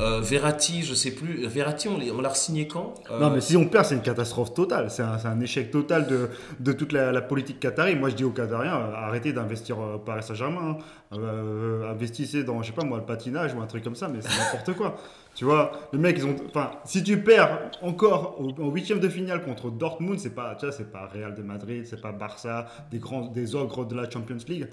[0.00, 1.46] Euh, Verratti, je sais plus.
[1.46, 4.90] Verratti, on l'a signé quand Euh, Non, mais si on perd, c'est une catastrophe totale.
[4.90, 7.94] C'est un, un échec total de, de toute la, la politique qatari.
[7.94, 10.78] Moi, je dis aux Qatariens, euh, arrêtez d'investir au Paris Saint-Germain.
[11.12, 11.16] hein.
[11.16, 14.18] Euh, investissez dans, je sais pas moi, le patinage ou un truc comme ça, mais
[14.20, 14.96] c'est n'importe quoi.
[15.34, 16.36] Tu vois, les mecs, ils ont.
[16.46, 20.72] Enfin, si tu perds encore en huitième de finale contre Dortmund, c'est pas, tu vois,
[20.72, 24.36] c'est pas Real de Madrid, c'est pas Barça, des grands, des ogres de la Champions
[24.48, 24.68] League.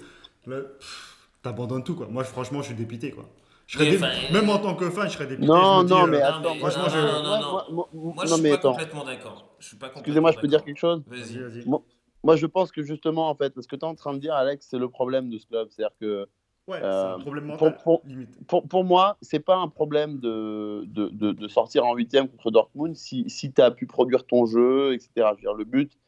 [1.42, 2.06] T'abandonnes tout, quoi.
[2.08, 3.24] Moi, franchement, je suis dépité, quoi.
[3.66, 5.46] Je serais enfin, Même en tant que fan, je serais dépité.
[5.48, 7.38] Non, je me dis, non, euh, mais attends, mais- moi, non, je- non, non, moi,
[7.40, 7.52] non.
[7.52, 8.70] moi- moi- Moi, je suis pas attends.
[8.72, 9.48] complètement d'accord.
[9.58, 11.38] Je suis pas complètement Excusez-moi, je peux dire quelque chose Vas-y, Vas-y.
[11.38, 11.68] vas-y.
[11.68, 11.82] Moi-
[12.24, 14.34] Moi, je pense que justement, en fait, ce que tu es en train de dire,
[14.34, 15.68] Alex, c'est le problème de ce club.
[15.70, 16.28] C'est-à-dire que
[16.68, 18.46] Ouais, Euh, c'est un problème pour- mental, pour- limite.
[18.46, 22.50] pour, pour moi, c'est pas un problème de, de, de, de sortir en huitième contre
[22.52, 25.10] Dortmund si, si tu as pu produire ton jeu, etc.
[25.16, 25.98] Je veux dire, le but,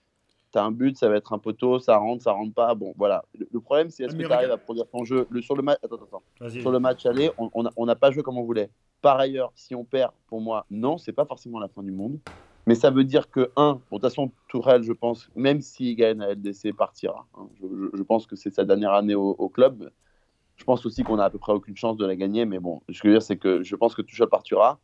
[0.52, 2.74] tu as un but, ça va être un poteau, ça rentre, ça rentre pas.
[2.76, 3.24] Bon, voilà.
[3.36, 5.26] Le, le problème, c'est est-ce que tu arrives à produire ton jeu?
[5.30, 6.22] Le, sur, le match, attends, attends,
[6.60, 8.70] sur le match aller, on on a- on n'a pas joué comme on voulait.
[9.02, 12.20] Par ailleurs, si on perd, pour moi, non, c'est pas forcément la fin du monde.
[12.66, 15.96] Mais ça veut dire que, un, bon, de toute façon, Tourelle, je pense, même s'il
[15.96, 17.26] gagne la LDC, partira.
[17.34, 17.48] hein.
[17.60, 19.90] Je, je- je pense que c'est sa dernière année au, au club.
[20.56, 22.44] Je pense aussi qu'on a à peu près aucune chance de la gagner.
[22.44, 24.78] Mais bon, ce que je veux dire, c'est que je pense que Tuchel partira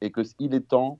[0.00, 0.98] et qu'il est temps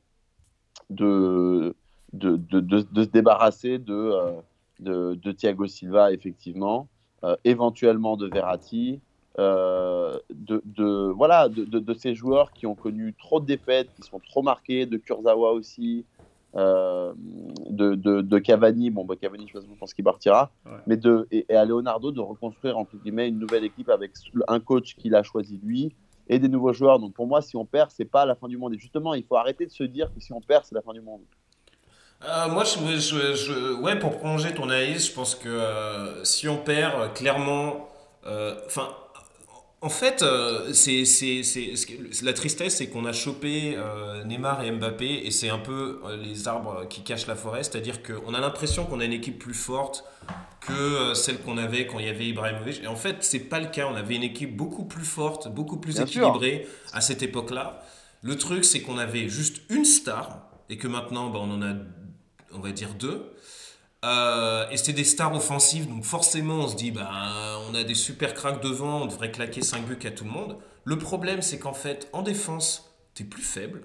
[0.90, 1.74] de,
[2.12, 6.88] de, de, se débarrasser de, euh, de, Thiago Silva, effectivement,
[7.22, 9.00] euh, éventuellement de Verratti,
[9.38, 14.42] euh, de, voilà, de ces joueurs qui ont connu trop de défaites, qui sont trop
[14.42, 16.04] marqués, de Kurzawa aussi,
[16.56, 17.12] euh,
[17.70, 18.90] de, de, de Cavani.
[18.90, 20.50] Bon, bah, Cavani, je pense qu'il partira.
[20.64, 20.72] Ouais.
[20.86, 24.12] Mais de, et, et à Leonardo de reconstruire, entre guillemets, une nouvelle équipe avec
[24.48, 25.94] un coach qu'il a choisi lui
[26.28, 26.98] et des nouveaux joueurs.
[26.98, 28.74] Donc pour moi, si on perd, c'est pas la fin du monde.
[28.74, 30.92] Et justement, il faut arrêter de se dire que si on perd, c'est la fin
[30.92, 31.20] du monde.
[32.26, 36.48] Euh, moi, je, je- je- ouais, pour prolonger ton analyse, je pense que euh, si
[36.48, 37.88] on perd, clairement,
[38.66, 38.88] enfin,
[39.84, 44.24] en fait, euh, c'est, c'est, c'est- ce que- la tristesse, c'est qu'on a chopé euh,
[44.24, 48.02] Neymar et Mbappé, et c'est un peu euh, les arbres qui cachent la forêt, c'est-à-dire
[48.02, 50.04] qu'on a l'impression qu'on a une équipe plus forte
[50.60, 52.82] que euh, celle qu'on avait quand il y avait Ibrahimovic.
[52.82, 53.86] Et en fait, c'est pas le cas.
[53.86, 56.22] On avait une équipe beaucoup plus forte, beaucoup plus Bien sûr.
[56.28, 57.82] équilibrée à cette époque-là.
[58.22, 61.74] Le truc, c'est qu'on avait juste une star et que maintenant, bah, on en a,
[62.52, 63.22] on va dire deux.
[64.04, 67.08] Euh, et c'était des stars offensives, donc forcément on se dit, bah,
[67.70, 70.58] on a des super cracks devant, on devrait claquer 5 buts à tout le monde.
[70.84, 73.80] Le problème, c'est qu'en fait, en défense, t'es plus faible.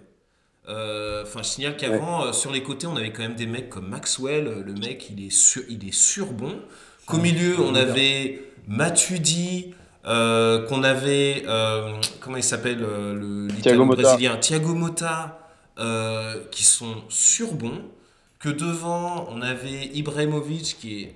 [0.68, 3.70] Euh, Enfin, je signale qu'avant, euh, sur les côtés, on avait quand même des mecs
[3.70, 4.48] comme Maxwell.
[4.48, 6.60] euh, Le mec, il est, sur, il est surbon.
[7.06, 9.74] Qu'au milieu, on avait Matuidi,
[10.06, 11.44] euh, qu'on avait.
[11.48, 15.50] euh, comment il s'appelle euh, le Thiago brésilien Thiago Motta,
[15.80, 17.82] euh, qui sont surbons.
[18.40, 21.16] Que devant, on avait Ibrahimovic, qui est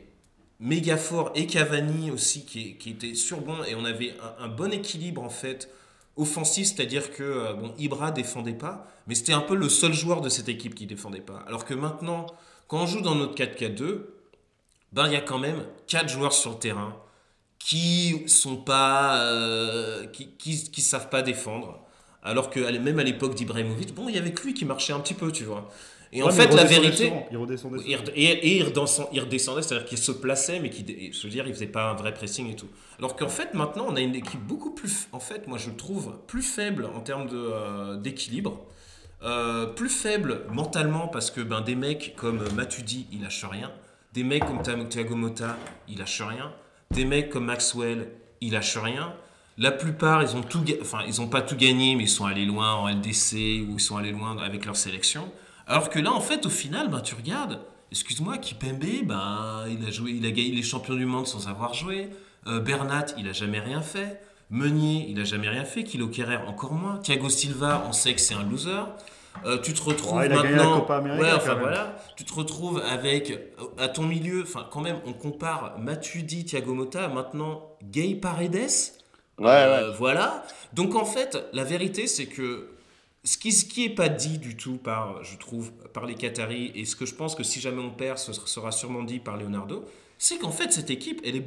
[0.60, 3.64] méga fort, et Cavani aussi, qui, est- qui était surbon.
[3.66, 5.70] Et on avait un, bon équilibre, en fait,
[6.18, 10.22] offensif, c'est-à-dire que euh, bon, Ibra défendait pas, mais c'était un peu le seul joueur
[10.22, 11.44] de cette équipe qui défendait pas.
[11.48, 12.28] Alors que maintenant,
[12.68, 14.02] quand on joue dans notre 4-4-2,
[14.92, 16.96] ben il y a quand même quatre joueurs sur le terrain
[17.60, 21.80] qui sont pas, euh, qui, qui, savent pas défendre.
[22.22, 25.00] Alors que même à l'époque d'Ibrahimovic, bon, il y avait que lui qui marchait un
[25.00, 25.70] petit peu, tu vois.
[26.16, 28.04] Et en Ouais, fait, la vérité, souvent, Il redescendait et, souvent.
[28.16, 28.64] et, et il,
[29.20, 32.14] redescendait, c'est-à-dire qu'il se plaçait, mais qui, je veux dire, il faisait pas un vrai
[32.14, 32.68] pressing et tout.
[33.00, 35.76] Alors qu'en fait, maintenant, on a une équipe beaucoup plus, en fait, moi je le
[35.76, 38.66] trouve plus faible en termes de, euh, d'équilibre,
[39.26, 43.72] Euh, plus faible mentalement parce que ben, des mecs comme Matuidi, il lâche rien,
[44.14, 45.56] des mecs comme Thiago Motta,
[45.88, 46.52] il lâche rien,
[46.92, 48.10] des mecs comme Maxwell,
[48.42, 49.14] il lâche rien.
[49.58, 52.46] La plupart, ils ont tout, enfin, ils ont pas tout gagné, mais ils sont allés
[52.46, 55.32] loin en LDC ou ils sont allés loin avec leur sélection.
[55.68, 57.60] Alors que là, en fait, au final, ben, tu regardes,
[57.92, 61.74] excuse-moi, Kipembe, ben, il a joué, il a gagné les champions du monde sans avoir
[61.74, 62.10] joué.
[62.48, 64.22] Euh, Bernat, il a jamais rien fait.
[64.50, 65.84] Meunier, il a jamais rien fait.
[65.84, 66.98] Kilo Kerrer, encore moins.
[66.98, 68.84] Thiago Silva, on sait que c'est un loser.
[69.46, 70.86] Euh, tu te retrouves Ouais, il maintenant.
[71.20, 71.96] Ouais, enfin voilà.
[72.16, 74.44] Tu te retrouves avec euh, à ton milieu.
[74.44, 78.70] Enfin, quand même, on compare Matuidi, Thiago Motta, maintenant Gay Paredes.
[79.40, 80.44] Ouais, Euh, Voilà.
[80.74, 82.70] Donc en fait, la vérité, c'est que
[83.24, 86.72] ce qui ce qui est pas dit du tout par, je trouve, par les Qataris,
[86.76, 89.38] et ce que je pense que si jamais on perd, ce sera sûrement dit par
[89.38, 89.86] Leonardo,
[90.18, 91.46] c'est qu'en fait, cette équipe, elle est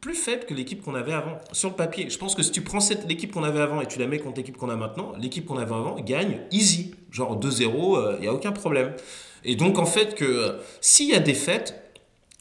[0.00, 2.08] plus faible que l'équipe qu'on avait avant, sur le papier.
[2.10, 4.18] Je pense que si tu prends cette- l'équipe qu'on avait avant et tu la mets
[4.20, 6.94] contre l'équipe qu'on a maintenant, l'équipe qu'on avait avant gagne easy.
[7.10, 8.94] Genre 2-0, il n'y a aucun problème.
[9.44, 11.82] Et donc en fait, que euh, s'il y a des fêtes,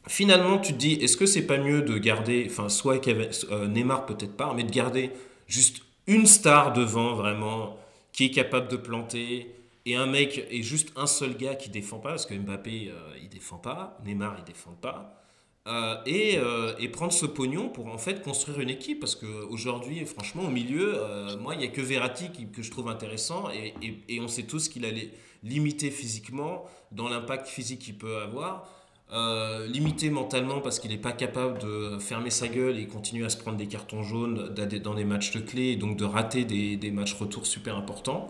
[0.08, 3.68] finalement, tu te dis, est-ce que c'est pas mieux de garder, enfin, soit Kevin- euh,
[3.68, 5.12] Neymar peut-être pas, mais de garder
[5.48, 5.78] juste
[6.08, 7.78] une star devant vraiment
[8.16, 9.56] qui est capable de planter
[9.86, 13.18] et un mec et juste un seul gars qui défend pas parce que Mbappé euh,
[13.22, 15.22] il défend pas, Neymar il défend pas.
[15.68, 20.06] Euh, et, euh, et prendre ce pognon pour en fait construire une équipe parce qu'aujourd'hui
[20.06, 23.74] franchement au milieu euh, moi il n'y a que Verratti que je trouve intéressant et,
[23.82, 25.10] et- et on sait tous qu'il allait
[25.44, 28.70] limité physiquement dans l'impact physique qu'il peut avoir
[29.14, 33.30] euh, limité mentalement parce qu'il n'est pas capable de fermer sa gueule et continuer à
[33.30, 34.50] se prendre des cartons jaunes
[34.84, 38.30] dans des- matchs de clés et donc de rater des, des matchs retour super importants.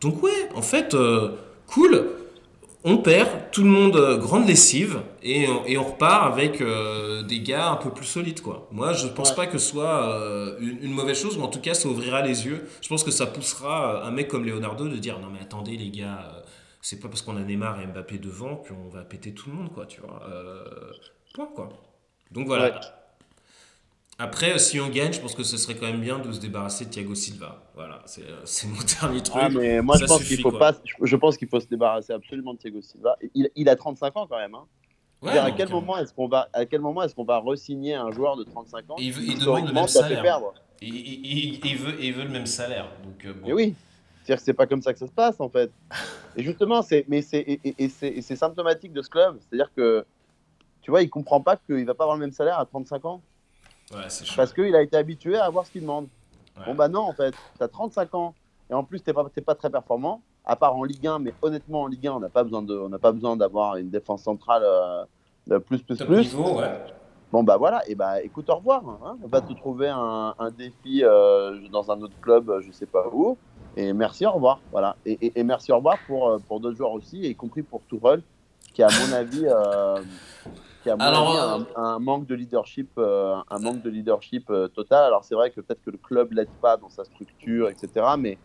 [0.00, 1.30] Donc ouais, en fait, euh,
[1.66, 2.06] cool,
[2.84, 6.62] on perd, tout le monde euh, grande lessive et, on- et on repart avec
[7.28, 8.66] des gars un peu plus solides quoi.
[8.72, 9.36] Moi je pense Ouais.
[9.36, 10.18] pas que ce soit
[10.60, 12.66] une, une mauvaise chose, mais en tout cas ça ouvrira les yeux.
[12.82, 15.90] Je pense que ça poussera un mec comme Leonardo de dire non mais attendez les
[15.90, 16.30] gars,
[16.84, 19.72] c'est pas parce qu'on a Neymar et Mbappé devant qu'on va péter tout le monde
[19.72, 20.22] quoi, tu vois.
[20.28, 20.92] Euh,
[21.32, 21.70] point quoi.
[22.30, 22.74] Donc voilà.
[22.74, 22.80] Ouais.
[24.18, 26.40] Après, euh, si on gagne, je pense que ce serait quand même bien de se
[26.40, 27.62] débarrasser de Thiago Silva.
[27.74, 29.42] Voilà, c'est euh, mon dernier truc.
[29.42, 30.74] Ah, mais moi, Ça je pense qu'il faut pas.
[31.02, 33.16] Je, pense qu'il faut se débarrasser absolument de Thiago Silva.
[33.34, 34.54] Il, il a 35 ans quand même.
[34.54, 34.66] Hein.
[35.22, 37.94] Ouais, à non, quel moment est-ce qu'on va, à quel moment est-ce qu'on va re-signer
[37.94, 40.22] un joueur de 35 ans Il veut- il demande le même salaire.
[40.22, 42.90] perdre Il, veut, il veut le même salaire.
[43.02, 43.46] Donc, euh, bon.
[43.46, 43.74] Mais oui.
[44.24, 45.70] C'est-à-dire que c'est pas comme ça que ça se passe en fait.
[46.36, 49.38] Et justement, c'est mais c'est et, et- et c'est symptomatique de ce club.
[49.40, 50.04] C'est-à-dire que
[50.82, 53.20] tu vois, il comprend pas qu'il va pas avoir le même salaire à 35 ans
[53.92, 56.08] Ouais, parce qu'il a été habitué à avoir ce qu'il demande.
[56.56, 56.64] Ouais.
[56.66, 58.34] Bon bah non en fait, t'as 35 ans
[58.70, 60.22] et en plus t'es pas t'es pas très performant.
[60.46, 62.74] À part en Ligue 1, mais honnêtement en Ligue 1, on n'a pas besoin de
[62.76, 65.04] on n'a pas besoin d'avoir une défense centrale euh,
[65.46, 66.22] de plus plus Top plus.
[66.34, 66.80] niveau, ouais.
[67.32, 68.82] Bon bah voilà, et bah écoute, au revoir.
[68.88, 69.16] hein.
[69.22, 73.06] On va te trouver un, un défi euh, dans un autre club, je sais pas
[73.12, 73.36] où.
[73.76, 74.60] Et merci, au revoir.
[74.72, 74.96] Voilà.
[75.04, 77.80] Et, et- et merci, au revoir pour, euh, pour d'autres joueurs aussi, y compris pour
[77.88, 78.22] Tourelle,
[78.72, 79.96] qui à mon avis, euh,
[80.82, 83.90] qui à mon Alors, avis, a un, un manque de leadership, euh, un manque de
[83.90, 85.04] leadership euh, total.
[85.04, 87.88] Alors c'est vrai que peut-être que le club l'aide pas dans sa structure, etc.
[88.18, 88.38] Mais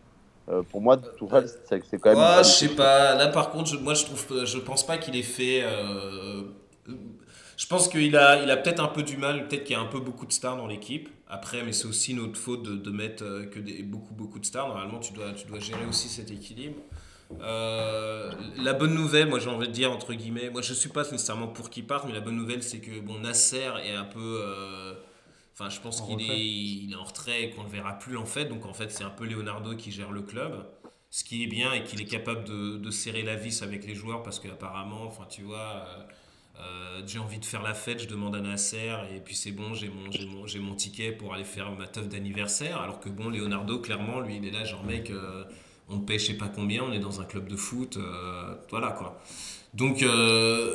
[0.48, 2.18] euh, pour moi, Tourelle, c'est c'est quand même.
[2.18, 3.14] Ouais, je sais pas.
[3.14, 5.62] Là, par contre, je, moi, je trouve, je pense pas qu'il ait fait.
[7.60, 9.82] Je pense qu'il a, il a peut-être un peu du mal, peut-être qu'il y a
[9.82, 11.10] un peu beaucoup de stars dans l'équipe.
[11.28, 14.46] Après, mais c'est aussi notre faute de, de mettre euh, que des, beaucoup, beaucoup de
[14.46, 14.68] stars.
[14.68, 16.80] Normalement, tu dois, tu dois gérer aussi cet équilibre.
[17.42, 21.02] Euh, la bonne nouvelle, moi j'ai envie de dire entre guillemets, moi je suis pas
[21.02, 24.40] nécessairement pour qu'il parte, mais la bonne nouvelle c'est que bon Nasser est un peu,
[24.42, 24.94] euh,
[25.52, 28.16] enfin je pense En qu'il est, il est en retrait et qu'on le verra plus
[28.16, 30.66] en fait, donc en fait c'est un peu Leonardo qui gère le club,
[31.10, 33.94] ce qui est bien et qu'il est capable de, de serrer la vis avec les
[33.94, 36.02] joueurs parce qu'apparemment, enfin tu vois, euh,
[36.60, 39.74] Euh, j'ai envie de faire la fête, je demande à Nasser, et puis c'est bon,
[39.74, 42.80] j'ai mon, j'ai mon, j'ai mon ticket pour aller faire ma teuf d'anniversaire.
[42.80, 45.44] Alors que bon, Leonardo, clairement, lui, il est là, genre, mec, euh,
[45.88, 48.90] on paye je sais pas combien, on est dans un club de foot, euh, voilà
[48.90, 49.20] quoi.
[49.72, 50.04] Donc,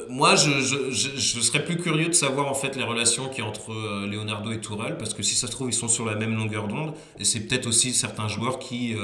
[0.10, 3.44] moi, je, je, je, je serais plus curieux de savoir en fait les relations qu'il
[3.44, 3.74] y a entre
[4.06, 6.70] Leonardo et Tourelle, parce que si ça se trouve, ils sont sur la même longueur
[6.70, 8.96] d'onde, et c'est peut-être aussi certains joueurs qui.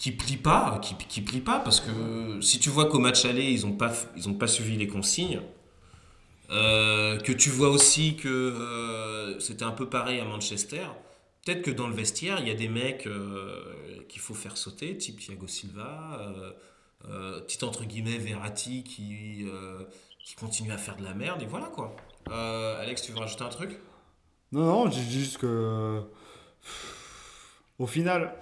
[0.00, 3.66] Qui plient pas, qui, plient pas, parce que si tu vois qu'au match aller, ils
[3.66, 5.42] ont pas, ils ont pas suivi les consignes,
[6.50, 10.86] euh, que tu vois aussi que euh, c'était un peu pareil à Manchester,
[11.44, 14.96] peut-être que dans le vestiaire, il y a des mecs euh, qu'il faut faire sauter,
[14.96, 16.18] type Thiago Silva,
[17.02, 19.44] petit entre guillemets Verratti qui,
[20.24, 21.94] qui continue à faire de la merde, et voilà quoi.
[22.80, 23.78] Alex, tu veux rajouter un truc?
[24.52, 26.00] Non, non, juste que.
[27.78, 28.34] Au final,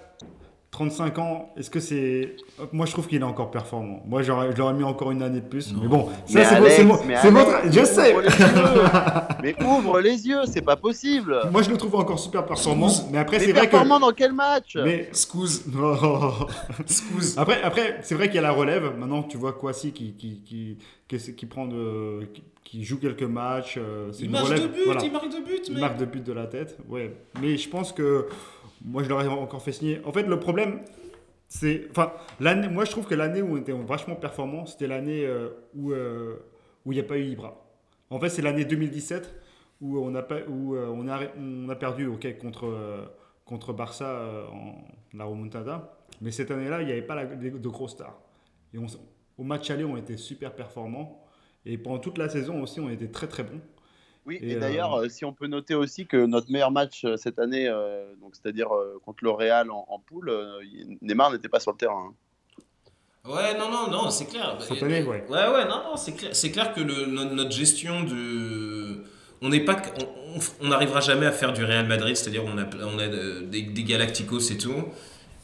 [0.71, 2.35] 35 ans, est-ce que c'est.
[2.71, 4.03] Moi, je trouve qu'il est encore performant.
[4.05, 5.73] Moi, j'aurais, je l'aurais mis encore une année de plus.
[5.73, 5.79] Non.
[5.81, 7.71] Mais bon, ça, Mais c'est, Alex, c'est, mon- mais c'est Alex, votre.
[7.71, 8.15] Je sais.
[9.41, 11.39] Mais ouvre les yeux, c'est pas possible.
[11.51, 12.89] Moi, je le trouve encore super performant.
[13.11, 13.71] Mais après, Mais c'est vrai que.
[13.71, 14.75] performant dans quel match?
[14.75, 15.09] Mais.
[15.11, 15.63] Scouse,
[16.85, 17.35] scouse.
[17.37, 18.95] Après, après c'est vrai qu'il y a la relève.
[18.97, 23.23] Maintenant, tu vois Kwasi qui, qui, qui, qui, qui prend de, qui, qui joue quelques
[23.23, 23.75] matchs.
[23.77, 24.61] euh, C'est Il une marque relève.
[24.63, 25.01] de but, voilà.
[25.03, 25.81] il marque de but, Il mec.
[25.81, 27.13] marque de but de la tête, ouais.
[27.41, 28.27] Mais je pense que
[28.83, 30.01] moi, je l'aurais encore fait signer.
[30.05, 30.81] En fait, le problème,
[31.47, 31.87] c'est.
[31.91, 35.49] Enfin, l'année, moi, je trouve que l'année où on était vachement performant, c'était l'année euh,
[35.75, 36.37] où euh,
[36.85, 37.65] où il n'y a pas eu Ibra.
[38.09, 39.35] En fait, c'est l'année 2017
[39.81, 42.09] où on a, où, euh, on a, on a perdu
[42.41, 43.11] contre,
[43.45, 44.75] contre Barça en
[45.13, 45.97] la remontada.
[46.21, 48.19] Mais cette année-là, il n'y avait pas de, gros stars.
[48.73, 51.23] Et au match aller, on était super performants.
[51.65, 53.61] Et pendant toute la saison aussi, on était très très bons.
[54.29, 57.03] Oui, Et, et, euh, d'ailleurs, euh, si on peut noter aussi que notre meilleur match
[57.03, 60.59] euh, cette année, euh, donc c'est-à-dire euh, contre le Real en, en poule, euh,
[61.01, 62.11] Neymar n'était pas sur le terrain.
[62.11, 62.13] hein.
[63.25, 64.55] Ouais, non, non, non, c'est clair.
[64.59, 65.25] Cette année, ouais.
[65.29, 69.03] Ouais, ouais, non, non, c'est clair, c'est clair que le, no- notre gestion de.
[69.41, 69.77] On n'est pas.
[69.99, 73.07] On- On on n'arrivera jamais à faire du Real Madrid, c'est-à-dire on a, on a
[73.07, 74.83] des, des Galacticos et tout.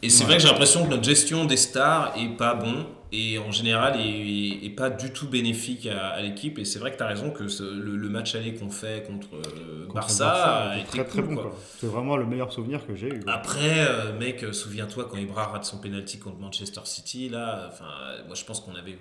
[0.04, 0.28] Et c'est Ouais.
[0.28, 2.86] vrai que j'ai l'impression que notre gestion des stars est pas bon
[3.18, 6.58] et en général est, est pas du tout bénéfique à, à l'équipe.
[6.60, 9.06] Et c'est vrai que tu as raison que ce- le, le match aller qu'on fait
[9.08, 11.42] contre, euh, Contre Barça, Barça, a été très très cool, bon.
[11.42, 11.44] quoi.
[11.52, 11.60] quoi.
[11.80, 13.20] C'est vraiment le meilleur souvenir que j'ai eu.
[13.22, 13.34] quoi.
[13.34, 17.86] Après, euh, mec, euh, souviens-toi quand Ibra rate son penalty contre Manchester City, là, enfin,
[18.28, 18.98] moi je pense qu'on avait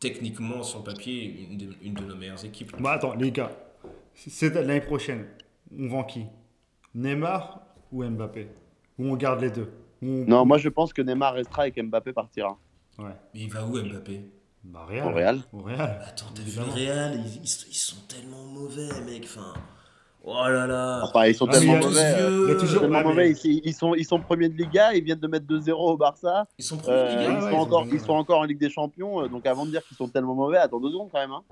[0.00, 2.72] techniquement sur le papier une de, une de nos meilleures équipes.
[2.80, 3.50] Bah attends, les gars,
[4.14, 5.26] c'est l'année prochaine.
[5.76, 6.24] On vend qui?
[6.94, 7.60] Neymar
[7.92, 8.48] ou Mbappé?
[8.98, 9.68] Ou on garde les deux?
[10.02, 12.56] On- Non, moi je pense que Neymar restera et qu'Mbappé partira
[12.98, 13.14] Ouais.
[13.34, 14.30] Mais il va où Mbappé?
[14.64, 15.14] Bah au Real.
[15.14, 15.40] Real.
[15.52, 16.02] Au Real.
[16.06, 17.14] Attends, t'as vu le Real?
[17.14, 19.54] Ils, ils- ils sont tellement mauvais, mec, enfin.
[20.24, 22.00] Oh là là Enfin, ils sont Ah, tellement mauvais.
[22.00, 22.44] euh, vieux.
[22.48, 23.30] il y a toujours- tellement Ouais, mais- mauvais.
[23.44, 26.46] Ils, ils sont, ils sont premiers de Liga, ils viennent de mettre 2-0 au Barça.
[26.58, 27.22] Ils sont premiers Euh, de Liga.
[27.22, 29.22] ils, ouais, sont ils sont encore, ils sont encore en Ligue des Champions.
[29.22, 31.30] euh, donc avant de dire qu'ils sont tellement mauvais, attends deux secondes quand même.
[31.32, 31.42] hein.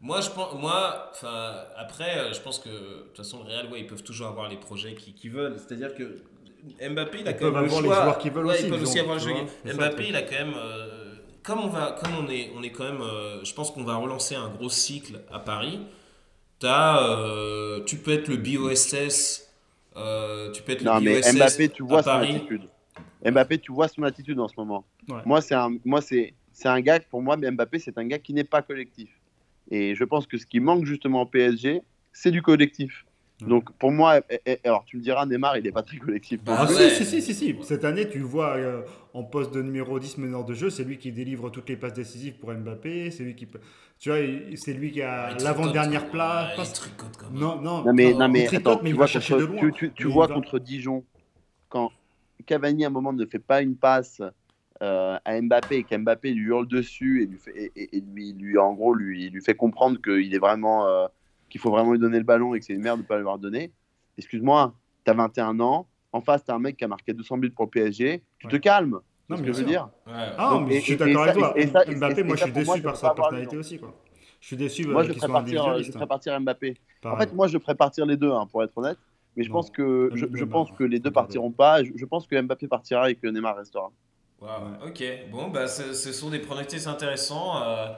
[0.00, 3.70] Moi, je pense, moi, enfin, après, euh, je pense que de toute façon, le Real,
[3.72, 5.56] ouais, ils peuvent toujours avoir les projets qu'ils qu'ils veulent.
[5.58, 6.22] C'est-à-dire que
[6.90, 8.02] Mbappé, il a Ils quand même peuvent le avoir les choix.
[8.02, 9.34] joueurs qu'ils veulent Ouais, aussi, Ils peuvent ils aussi ont- avoir le jeu.
[9.66, 12.70] ça, Mbappé, il a quand même, euh, comme on va, comme on est, on est
[12.70, 15.80] quand même, euh, je pense qu'on va relancer un gros cycle à Paris.
[16.58, 19.48] T'as, euh, tu peux être le BOSS,
[19.96, 22.34] euh, tu peux être Non, le mais BOSS Mbappé, tu vois à son Paris.
[22.36, 22.62] attitude.
[23.24, 24.84] Mbappé, tu vois son attitude en ce moment.
[25.08, 25.20] Ouais.
[25.24, 28.32] Moi, c'est un, moi, c'est, c'est un gars, pour moi, Mbappé, c'est un gars qui
[28.34, 29.08] n'est pas collectif.
[29.70, 33.04] Et je pense que ce qui manque justement au PSG, c'est du collectif.
[33.46, 36.42] Donc, pour moi, et- et- alors tu me diras, Neymar, il n'est pas très collectif.
[36.42, 36.90] Bah, Ah, ouais.
[36.90, 37.56] si, si, si, si, si.
[37.62, 38.82] Cette année, tu le vois euh,
[39.14, 41.92] en poste de numéro 10 meneur de jeu, c'est lui qui délivre toutes les passes
[41.92, 43.60] décisives pour Mbappé, c'est lui qui peut-
[44.00, 44.18] Tu vois,
[44.56, 46.68] c'est lui qui a l'avant-dernière quand- place.
[46.68, 47.40] il tricote quand même.
[47.40, 49.44] Non, non, Non, mais, non, non, mais tricote, attends, mais tu vois, va chercher de
[49.46, 49.90] contre, loin.
[49.94, 51.04] tu, vois va- contre Dijon,
[51.68, 51.92] quand
[52.46, 54.20] Cavani, à un moment, ne fait pas une passe
[54.80, 58.32] euh, à Mbappé et qu'Mbappé lui hurle dessus et lui, fait, et, et- et lui,
[58.32, 61.06] lui, en gros, lui, lui fait comprendre qu'il est vraiment, euh,
[61.48, 63.14] qu'il faut vraiment lui donner le ballon et que c'est une merde de ne pas
[63.16, 63.72] lui avoir donné.
[64.16, 64.74] Excuse-moi,
[65.04, 67.50] tu as 21 ans, en face, tu as un mec qui a marqué 200 buts
[67.50, 68.98] pour le PSG, tu te calmes.
[69.28, 69.90] Non, bien que je veux dire.
[70.06, 70.12] Ouais.
[70.38, 71.52] Ah, Donc, mais et- je suis d'accord avec toi.
[71.54, 73.78] et ça- et- Mbappé, et moi, je suis déçu par sa personnalité aussi.
[73.78, 73.94] Quoi.
[74.40, 76.06] Je suis déçu Moi, euh, je ferais partir, je ferais hein.
[76.06, 76.74] partir Mbappé.
[77.04, 78.98] En fait, moi, je ferais partir les deux, hein, pour être honnête.
[79.36, 79.56] Mais je Non.
[79.56, 81.14] pense que je, pense que les deux regardez.
[81.14, 81.84] partiront pas.
[81.84, 83.90] Je, je pense que Mbappé partira et que Neymar restera.
[84.40, 85.04] Waouh, ok.
[85.30, 87.62] Bon, bah, ce, ce sont des pronostics intéressants.
[87.62, 87.88] Euh,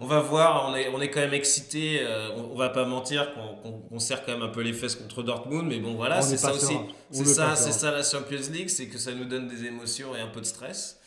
[0.00, 2.06] on va voir, on est, on est quand même excité.
[2.36, 5.22] on, on va pas mentir qu'on qu'on serre quand même un peu les fesses contre
[5.22, 6.74] Dortmund, mais bon, voilà, c'est est ça pas aussi.
[6.74, 9.64] On C'est est ça, c'est ça la Champions League, c'est que ça nous donne des
[9.64, 11.00] émotions et un peu de stress.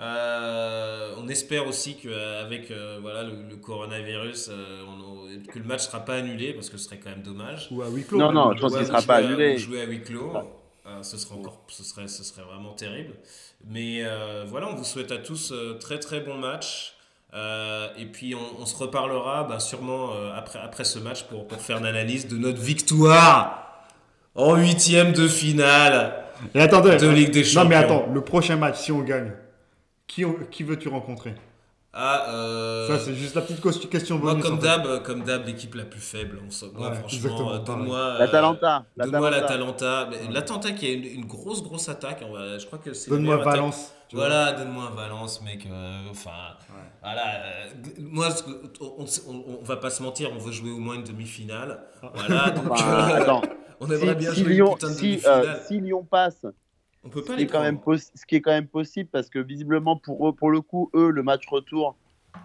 [0.00, 5.64] Euh, on espère aussi qu'avec euh, voilà, le, le coronavirus, euh, on a- que le
[5.64, 7.68] match sera pas annulé parce que ce serait quand même dommage.
[7.72, 8.18] Ou à huis clos.
[8.18, 9.54] Non, non, je pense qu'il sera pas jouer à- annulé.
[9.54, 10.32] ou Jouer à huis clos,
[10.86, 13.14] euh, ce serait encore, ce serait, ce serait vraiment terrible.
[13.66, 16.94] Mais euh, voilà, on vous souhaite à tous euh, très très bon match.
[17.34, 21.46] Euh, et puis on, on se reparlera bah, sûrement euh, après, après ce match pour,
[21.46, 23.84] pour faire une analyse de notre victoire
[24.34, 26.24] en huitième de finale
[26.54, 27.64] Et attendez, de Ligue des Champions.
[27.64, 29.32] non mais attends, le prochain match, si on gagne,
[30.06, 31.34] qui, qui veux-tu rencontrer?
[31.92, 34.44] Ah, euh, Ça, c'est juste la petite question moi, bonus.
[34.44, 34.66] comme en fait.
[34.66, 36.38] d'hab, euh, comme d'hab, l'équipe la plus faible.
[36.46, 37.98] On s'en- moi, Ouais, franchement, exactement, euh, donne-moi.
[37.98, 38.84] euh, L'Atalanta.
[38.96, 39.96] Donne-moi l'Atalanta.
[39.96, 40.08] l'Atalanta.
[40.28, 42.22] Mais L'Atalanta qui a une, une grosse, grosse attaque.
[42.28, 43.10] On va- je crois que c'est.
[43.10, 43.36] la Donne-moi.
[43.38, 43.92] Valence.
[44.12, 45.66] Voilà, donne-moi Valence, mec.
[45.66, 46.82] euh, Enfin, Ouais.
[47.02, 47.22] voilà.
[47.44, 47.66] euh,
[48.00, 48.28] moi,
[48.80, 51.80] on, on, on va pas se mentir, on veut jouer au moins une demi-finale.
[52.02, 52.10] Ah.
[52.14, 53.42] Voilà, donc euh, attends,
[53.80, 55.46] on aimerait bien si, si jouer Lyon, une putain de si, demi-finale.
[55.46, 56.46] euh, si Lyon passe,
[57.08, 57.98] on peut ce pas qui, est les quand même prendre.
[57.98, 60.90] possi- ce qui est quand même possible, parce que visiblement, pour, eux, pour le coup,
[60.94, 61.98] eux, le match retour,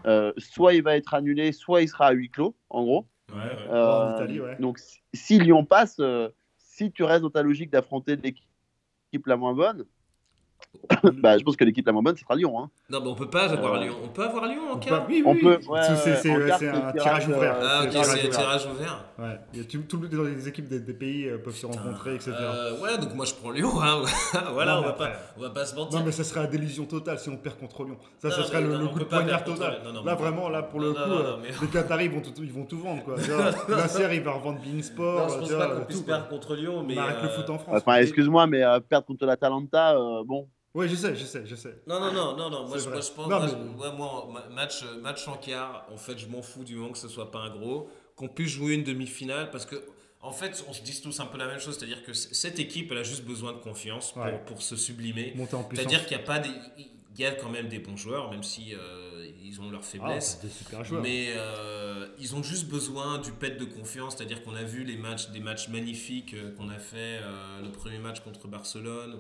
[0.08, 3.08] euh, soit il va être annulé, soit il sera à huis clos, en gros.
[3.32, 3.68] Ouais, ouais.
[3.68, 4.56] Euh, en Italie, ouais.
[4.60, 8.44] Donc, si, si Lyon passe, euh, si tu restes dans ta logique d'affronter l'équipe
[9.28, 9.86] la moins bonne,
[11.22, 12.60] bah, je pense que l'équipe la moins bonne, ce sera Lyon.
[12.60, 12.70] Hein.
[12.90, 13.96] Non, mais on peut pas avoir Euh, Lyon.
[14.04, 15.06] On peut avoir Lyon en quart?
[15.08, 17.56] oui, On oui, peut- ouais, C'est- un tirage ouvert.
[17.56, 18.30] euh, Ah, ok, un c'est un ouvert.
[18.30, 19.06] tirage ouvert.
[19.18, 19.40] Ouais.
[19.54, 21.66] Il y a tout, tout le- dans les équipes des, des pays euh, peuvent se
[21.66, 22.32] rencontrer, etc.
[22.38, 23.72] Euh, ouais, donc moi je prends Lyon.
[23.82, 24.02] Hein.
[24.54, 26.00] voilà, Non, on va, pas, on va pas se mentir.
[26.00, 27.98] Non, mais ça serait la délusion totale si on perd contre Lyon.
[28.20, 29.76] Ça, ça serait le, non, le on coup de poignard total.
[29.78, 31.00] contre- non, non, là, vraiment, là, pour le coup,
[31.62, 33.04] les Qataris, ils vont tout, ils vont tout vendre.
[33.70, 35.30] Nasser, il va revendre Non, Beansport.
[35.30, 36.96] je pense pas qu'on puisse tout, perdre contre Lyon, mais.
[36.96, 37.82] Le foot en France.
[37.86, 39.96] Enfin, excuse-moi, mais perdre contre l'Atalanta,
[40.26, 40.48] bon.
[40.76, 41.82] Oui, je sais, je sais, je sais.
[41.86, 42.68] Non, non, non, non, non.
[42.68, 43.28] Moi, je, moi, je pense.
[43.30, 46.64] Non, moi, mais- je- moi, ma- match, match en quart, en fait, je m'en fous
[46.64, 47.90] du moment que ce soit pas un gros.
[48.16, 49.76] Qu'on puisse jouer une demi-finale, parce que.
[50.26, 52.90] En fait, on se dit tous un peu la même chose, c'est-à-dire que cette équipe,
[52.94, 54.42] elle a juste besoin de confiance pour, Ouais.
[54.46, 55.34] pour se sublimer.
[55.36, 55.86] Monter en puissance.
[55.86, 58.42] C'est-à-dire qu'il n'y a pas des, il y a quand même des bons joueurs, même
[58.42, 60.38] si euh, ils ont leurs Ah, faiblesses.
[60.42, 61.02] c'est des super joueurs.
[61.02, 64.96] Mais euh, ils ont juste besoin du pet de confiance, c'est-à-dire qu'on a vu les
[64.96, 69.20] matchs, des matchs magnifiques euh, qu'on a fait, euh, le premier match contre Barcelone,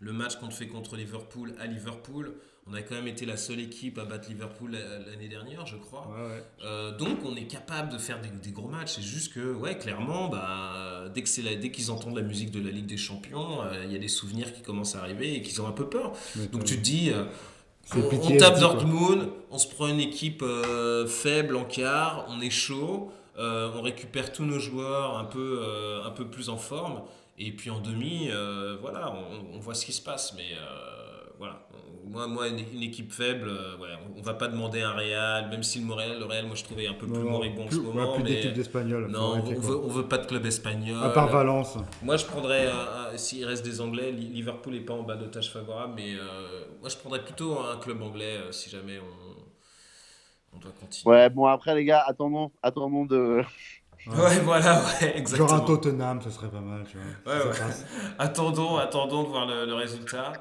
[0.00, 2.34] le match qu'on fait contre Liverpool à Liverpool.
[2.68, 5.76] On a quand même été la seule équipe à battre Liverpool la- l'année dernière, je
[5.76, 6.08] crois.
[6.10, 6.42] Ouais, ouais.
[6.64, 8.94] Euh, donc on est capable de faire des, des gros matchs.
[8.96, 12.50] C'est juste que, ouais, clairement, bah, dès que c'est la- dès qu'ils entendent la musique
[12.50, 15.36] de la Ligue des Champions, euh, il y a des souvenirs qui commencent à arriver
[15.36, 16.12] et qu'ils ont un peu peur.
[16.34, 17.24] Mais Donc tu te dis, euh,
[17.94, 18.58] on, on tape.
[18.58, 20.42] Dortmund, on se prend une équipe
[21.06, 25.62] faible en quart, on est chaud, on récupère tous nos joueurs un peu,
[26.04, 27.02] un peu plus en forme,
[27.38, 30.34] et puis en demi, euh, voilà, on, on voit ce qui se passe.
[30.36, 31.66] Mais euh, voilà,
[32.04, 35.48] moi, moi une, une équipe faible, euh, ouais, on, on va pas demander un Real,
[35.50, 37.68] même si le Real, le Real, moi je trouvais un peu plus Non, moribond en
[37.68, 38.14] plus, ce ouais, moment.
[38.14, 39.04] plus mais d'équipes d'Espagnols.
[39.04, 39.70] faut non, on, arrêter, on quoi.
[39.70, 40.96] veut, on veut pas de club espagnol.
[41.04, 41.78] À part Valence.
[42.02, 42.68] Moi, je prendrais,
[43.16, 46.64] s'il reste des Anglais, Li- Liverpool n'est pas en bas de tâche favorable, mais euh,
[46.80, 51.14] moi, je prendrais plutôt un club anglais euh, si jamais on, on doit continuer.
[51.14, 53.42] Ouais, bon, après, les gars, attendons, attendons de.
[54.06, 55.48] Ouais, voilà, ouais, exactement.
[55.48, 56.84] Genre un Tottenham, ça serait pas mal.
[56.90, 57.34] Tu vois.
[57.34, 57.56] Ouais, ouais.
[58.18, 60.32] Attendons, attendons de voir le, le résultat.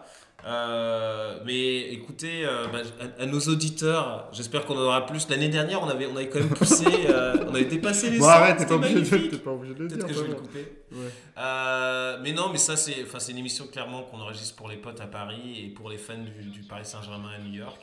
[0.45, 2.79] Euh, mais écoutez, euh, bah,
[3.19, 5.27] à, à nos auditeurs, j'espère qu'on en aura plus.
[5.29, 8.25] L'année dernière, on avait, on avait quand même poussé, euh, on avait dépassé les Bon,
[8.25, 8.99] 100, arrête, t'es pas, obligé
[9.29, 10.07] de- pas obligé de le Peut-être dire.
[10.07, 10.83] que je vais le couper.
[10.91, 12.17] Ouais.
[12.21, 15.63] Mais non, mais ça, c'est une émission clairement qu'on enregistre pour les potes à Paris
[15.65, 17.81] et pour les fans du, du Paris Saint-Germain à New York.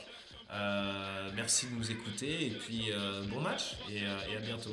[1.35, 2.91] Merci de nous écouter et puis
[3.29, 4.69] bon match et, et à bientôt.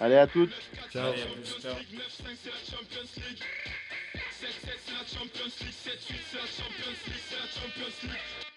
[0.00, 0.50] Allez, à toutes.
[0.90, 1.12] Ciao.
[1.12, 1.74] Allez, à plus, ciao.
[1.74, 1.80] 9-5
[2.42, 3.42] c'est la Champions League
[4.40, 4.48] 7-7
[4.86, 8.49] c'est la Champions League 7-8 c'est la Champions League c'est la Champions League